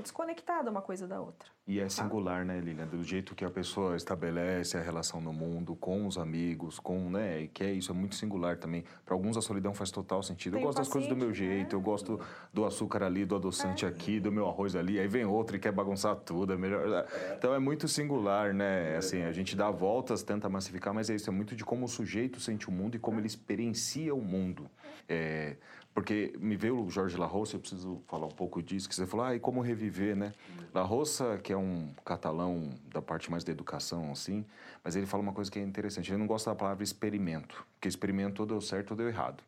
desconectada 0.00 0.70
uma 0.70 0.82
coisa 0.82 1.06
da 1.06 1.20
outra. 1.20 1.48
E 1.66 1.80
é 1.80 1.88
singular, 1.88 2.44
né, 2.44 2.60
Lilian? 2.60 2.86
Do 2.86 3.02
jeito 3.02 3.34
que 3.34 3.44
a 3.44 3.50
pessoa 3.50 3.96
estabelece 3.96 4.76
a 4.76 4.82
relação 4.82 5.20
no 5.20 5.32
mundo, 5.32 5.74
com 5.74 6.06
os 6.06 6.18
amigos, 6.18 6.78
com, 6.78 7.08
né? 7.08 7.42
E 7.42 7.48
que 7.48 7.64
é 7.64 7.72
isso, 7.72 7.90
é 7.90 7.94
muito 7.94 8.14
singular 8.14 8.58
também. 8.58 8.84
Para 9.04 9.14
alguns 9.14 9.36
a 9.36 9.40
solidão 9.40 9.72
faz 9.72 9.90
total 9.90 10.22
sentido. 10.22 10.54
Eu 10.54 10.58
Tem 10.58 10.66
gosto 10.66 10.78
das 10.78 10.88
coisas 10.88 11.08
do 11.08 11.16
meu 11.16 11.28
paciente, 11.28 11.48
jeito, 11.48 11.72
né? 11.72 11.74
eu 11.74 11.80
gosto 11.80 12.20
do 12.52 12.66
açúcar 12.66 13.02
ali, 13.02 13.24
do 13.24 13.34
adoçante 13.34 13.86
aqui, 13.86 14.20
do 14.20 14.30
meu 14.30 14.46
arroz 14.46 14.76
ali. 14.76 14.98
Aí 15.00 15.08
vem 15.08 15.24
outro 15.24 15.56
e 15.56 15.58
quer 15.58 15.72
bagunçar 15.72 16.16
tudo, 16.16 16.52
é 16.52 16.56
melhor. 16.56 17.06
Então 17.36 17.54
é 17.54 17.58
muito 17.58 17.88
singular, 17.88 18.52
né? 18.52 18.96
Assim, 18.96 19.22
a 19.22 19.32
gente 19.32 19.56
dá 19.56 19.70
voltas, 19.70 20.22
tenta 20.22 20.48
massificar, 20.50 20.92
mas 20.92 21.08
é 21.08 21.14
isso, 21.14 21.30
é 21.30 21.32
muito 21.32 21.56
de 21.56 21.64
como 21.64 21.86
o 21.86 21.88
sujeito 21.88 22.40
sente 22.40 22.68
o 22.68 22.72
mundo 22.72 22.96
e 22.96 22.98
como 22.98 23.18
ele 23.20 23.26
experiencia 23.26 24.14
o 24.14 24.20
mundo. 24.20 24.70
É, 25.08 25.56
porque 25.94 26.34
me 26.40 26.56
veio 26.56 26.84
o 26.84 26.90
Jorge 26.90 27.16
La 27.16 27.26
Roça, 27.26 27.56
eu 27.56 27.60
preciso 27.60 28.02
falar 28.08 28.26
um 28.26 28.30
pouco 28.30 28.60
disso, 28.60 28.88
que 28.88 28.94
você 28.94 29.06
falou, 29.06 29.26
ah, 29.26 29.34
e 29.34 29.38
como 29.38 29.60
reviver, 29.60 30.16
né? 30.16 30.32
La 30.74 30.82
Roça, 30.82 31.38
que 31.38 31.52
é 31.52 31.56
um 31.56 31.88
catalão 32.04 32.70
da 32.92 33.00
parte 33.00 33.30
mais 33.30 33.44
da 33.44 33.52
educação, 33.52 34.10
assim, 34.10 34.44
mas 34.82 34.96
ele 34.96 35.06
fala 35.06 35.22
uma 35.22 35.32
coisa 35.32 35.50
que 35.50 35.58
é 35.58 35.62
interessante, 35.62 36.10
ele 36.10 36.18
não 36.18 36.26
gosta 36.26 36.50
da 36.50 36.56
palavra 36.56 36.82
experimento, 36.82 37.64
porque 37.74 37.88
experimento 37.88 38.42
ou 38.42 38.46
deu 38.46 38.60
certo 38.60 38.90
ou 38.90 38.96
deu 38.96 39.08
errado. 39.08 39.42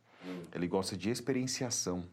Ele 0.55 0.67
gosta 0.67 0.97
de 0.97 1.11
experienciação. 1.11 2.05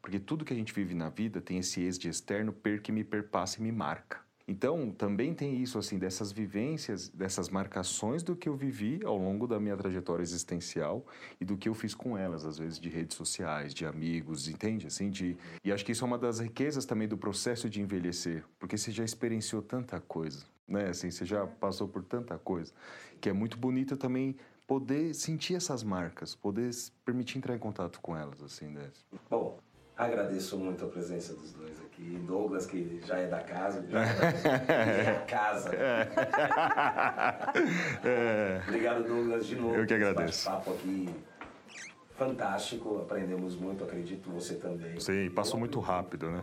Porque 0.00 0.18
tudo 0.18 0.44
que 0.44 0.52
a 0.52 0.56
gente 0.56 0.72
vive 0.72 0.94
na 0.94 1.08
vida 1.08 1.40
tem 1.40 1.58
esse 1.58 1.80
ex 1.80 1.96
de 1.96 2.08
externo 2.08 2.52
per 2.52 2.82
que 2.82 2.90
me 2.90 3.04
perpassa 3.04 3.60
e 3.60 3.62
me 3.62 3.70
marca. 3.70 4.18
Então, 4.46 4.90
também 4.90 5.34
tem 5.34 5.62
isso, 5.62 5.78
assim, 5.78 5.98
dessas 5.98 6.32
vivências, 6.32 7.08
dessas 7.08 7.48
marcações 7.48 8.22
do 8.22 8.34
que 8.34 8.48
eu 8.48 8.56
vivi 8.56 9.00
ao 9.04 9.16
longo 9.16 9.46
da 9.46 9.60
minha 9.60 9.76
trajetória 9.76 10.22
existencial 10.22 11.06
e 11.40 11.44
do 11.44 11.56
que 11.56 11.68
eu 11.68 11.74
fiz 11.74 11.94
com 11.94 12.16
elas, 12.18 12.44
às 12.44 12.58
vezes 12.58 12.78
de 12.78 12.88
redes 12.88 13.16
sociais, 13.16 13.72
de 13.72 13.86
amigos, 13.86 14.48
entende? 14.48 14.86
Assim, 14.86 15.10
de... 15.10 15.36
E 15.64 15.72
acho 15.72 15.84
que 15.84 15.92
isso 15.92 16.04
é 16.04 16.06
uma 16.06 16.18
das 16.18 16.40
riquezas 16.40 16.84
também 16.84 17.06
do 17.06 17.16
processo 17.16 17.68
de 17.68 17.80
envelhecer, 17.80 18.44
porque 18.58 18.76
você 18.76 18.90
já 18.90 19.04
experienciou 19.04 19.62
tanta 19.62 20.00
coisa, 20.00 20.44
né? 20.66 20.88
Assim, 20.88 21.10
você 21.10 21.24
já 21.24 21.46
passou 21.46 21.86
por 21.86 22.02
tanta 22.02 22.38
coisa, 22.38 22.72
que 23.20 23.28
é 23.28 23.32
muito 23.32 23.56
bonito 23.56 23.96
também 23.96 24.36
poder 24.66 25.14
sentir 25.14 25.54
essas 25.54 25.82
marcas, 25.82 26.34
poder 26.34 26.70
permitir 27.04 27.38
entrar 27.38 27.54
em 27.54 27.58
contato 27.58 28.00
com 28.00 28.16
elas, 28.16 28.42
assim, 28.42 28.68
né? 28.68 28.90
Bom, 29.28 29.58
Agradeço 30.04 30.58
muito 30.58 30.84
a 30.84 30.88
presença 30.88 31.34
dos 31.34 31.52
dois 31.52 31.80
aqui. 31.80 32.18
Douglas, 32.26 32.66
que 32.66 33.00
já 33.06 33.18
é 33.18 33.26
da 33.28 33.40
casa, 33.40 33.84
já 33.88 34.02
é 34.02 35.16
a 35.16 35.20
casa. 35.26 35.70
É. 38.04 38.60
Obrigado, 38.66 39.04
Douglas, 39.04 39.46
de 39.46 39.56
novo. 39.56 39.74
Eu 39.76 39.86
que 39.86 39.94
agradeço. 39.94 40.50
papo 40.50 40.72
aqui 40.72 41.08
fantástico, 42.16 42.98
aprendemos 42.98 43.56
muito, 43.56 43.84
acredito 43.84 44.30
você 44.30 44.54
também. 44.54 44.98
Sim, 45.00 45.30
passou 45.30 45.58
muito 45.58 45.80
rápido, 45.80 46.30
né? 46.30 46.42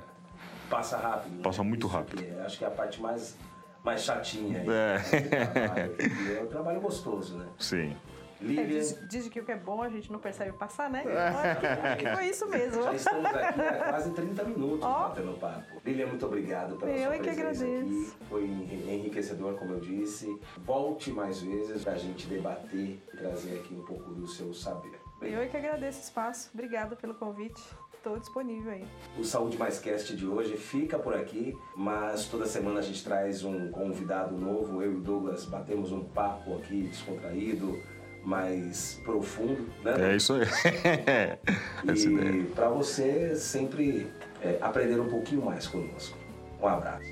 Passa 0.69 0.98
rápido. 0.98 1.36
Né? 1.38 1.41
Passa 1.43 1.63
muito 1.63 1.88
Isso 1.88 1.95
rápido. 1.95 2.24
É, 2.24 2.41
acho 2.45 2.58
que 2.58 2.63
é 2.63 2.67
a 2.67 2.72
parte 2.72 3.02
mais, 3.02 3.38
mais 3.84 4.04
chatinha 4.04 4.60
aí. 4.60 4.67
É. 4.69 6.38
É 6.39 6.43
um 6.43 6.48
trabalho 6.48 6.82
gostoso, 6.82 7.38
né? 7.38 7.45
Sim. 7.58 7.95
Lilian. 8.41 8.63
É, 8.63 8.65
diz, 8.67 9.08
diz, 9.08 9.28
que 9.30 9.39
o 9.39 9.45
que 9.45 9.52
é 9.52 9.58
bom 9.58 9.82
a 9.82 9.89
gente 9.89 10.12
não 10.12 10.19
percebe 10.19 10.54
passar, 10.54 10.89
né? 10.89 11.04
acho 11.06 11.97
que 11.97 12.10
foi 12.10 12.25
isso 12.28 12.47
mesmo. 12.47 12.84
Já 12.84 12.93
estamos 12.93 13.25
aqui 13.25 13.62
há 13.62 13.84
quase 13.89 14.12
30 14.12 14.43
minutos 14.45 14.84
oh. 14.84 15.10
batendo 15.10 15.39
papo. 15.39 15.82
Lilian, 15.86 16.08
muito 16.08 16.25
obrigado 16.25 16.78
pela 16.78 16.91
eu 16.91 17.06
sua 17.06 17.15
é 17.15 17.19
presença 17.19 17.65
aqui. 17.65 18.13
Foi 18.30 18.43
enriquecedor, 18.45 19.56
como 19.56 19.73
eu 19.73 19.80
disse. 19.80 20.39
Volte 20.58 21.12
mais 21.12 21.41
vezes 21.41 21.84
para 21.84 21.93
a 21.93 21.97
gente 21.97 22.28
debater 22.28 22.99
e 23.13 23.17
trazer 23.17 23.60
aqui 23.60 23.73
um 23.73 23.84
pouco 23.84 24.12
do 24.12 24.28
seu 24.28 24.54
saber. 24.54 24.99
Eu 25.21 25.41
é 25.41 25.47
que 25.47 25.58
agradeço 25.58 25.99
o 25.99 26.04
espaço. 26.04 26.49
Obrigada 26.54 26.95
pelo 26.95 27.13
convite. 27.13 27.62
Estou 27.93 28.17
disponível 28.17 28.71
aí. 28.71 28.88
O 29.17 29.25
Saúde 29.25 29.58
Mais 29.58 29.78
Cast 29.78 30.15
de 30.15 30.25
hoje 30.25 30.56
fica 30.56 30.97
por 30.97 31.13
aqui, 31.13 31.54
mas 31.75 32.28
toda 32.30 32.45
semana 32.45 32.80
a 32.80 32.82
gente 32.82 33.04
traz 33.04 33.43
um 33.43 33.69
convidado 33.71 34.38
novo. 34.38 34.82
Eu 34.82 34.93
e 34.93 34.95
o 34.95 35.02
Douglas 35.02 35.43
batemos 35.43 35.91
um 35.91 36.06
papo 36.06 36.56
aqui 36.56 36.84
descontraído 36.84 37.78
mais 38.23 38.99
profundo, 39.03 39.67
né? 39.84 40.12
É 40.12 40.15
isso 40.15 40.34
aí. 40.34 40.41
e 41.95 42.43
para 42.53 42.69
você 42.69 43.36
sempre 43.36 44.08
é, 44.41 44.58
aprender 44.62 44.99
um 44.99 45.10
pouquinho 45.10 45.43
mais 45.43 45.67
conosco. 45.67 46.17
Um 46.62 46.67
abraço. 46.67 47.08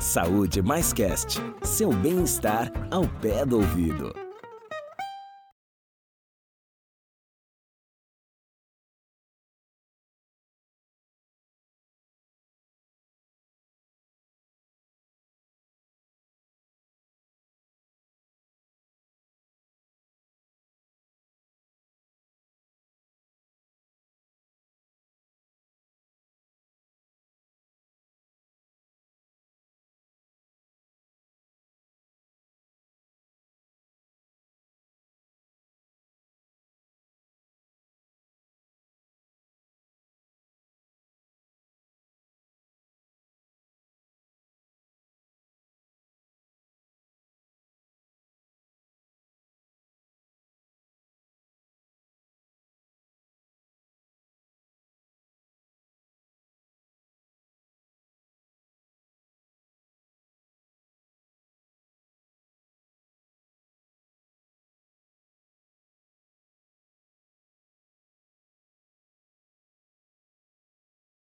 Saúde 0.00 0.60
Mais 0.60 0.92
Cast, 0.92 1.40
seu 1.62 1.90
bem-estar 1.90 2.70
ao 2.90 3.08
pé 3.20 3.44
do 3.44 3.56
ouvido. 3.56 4.23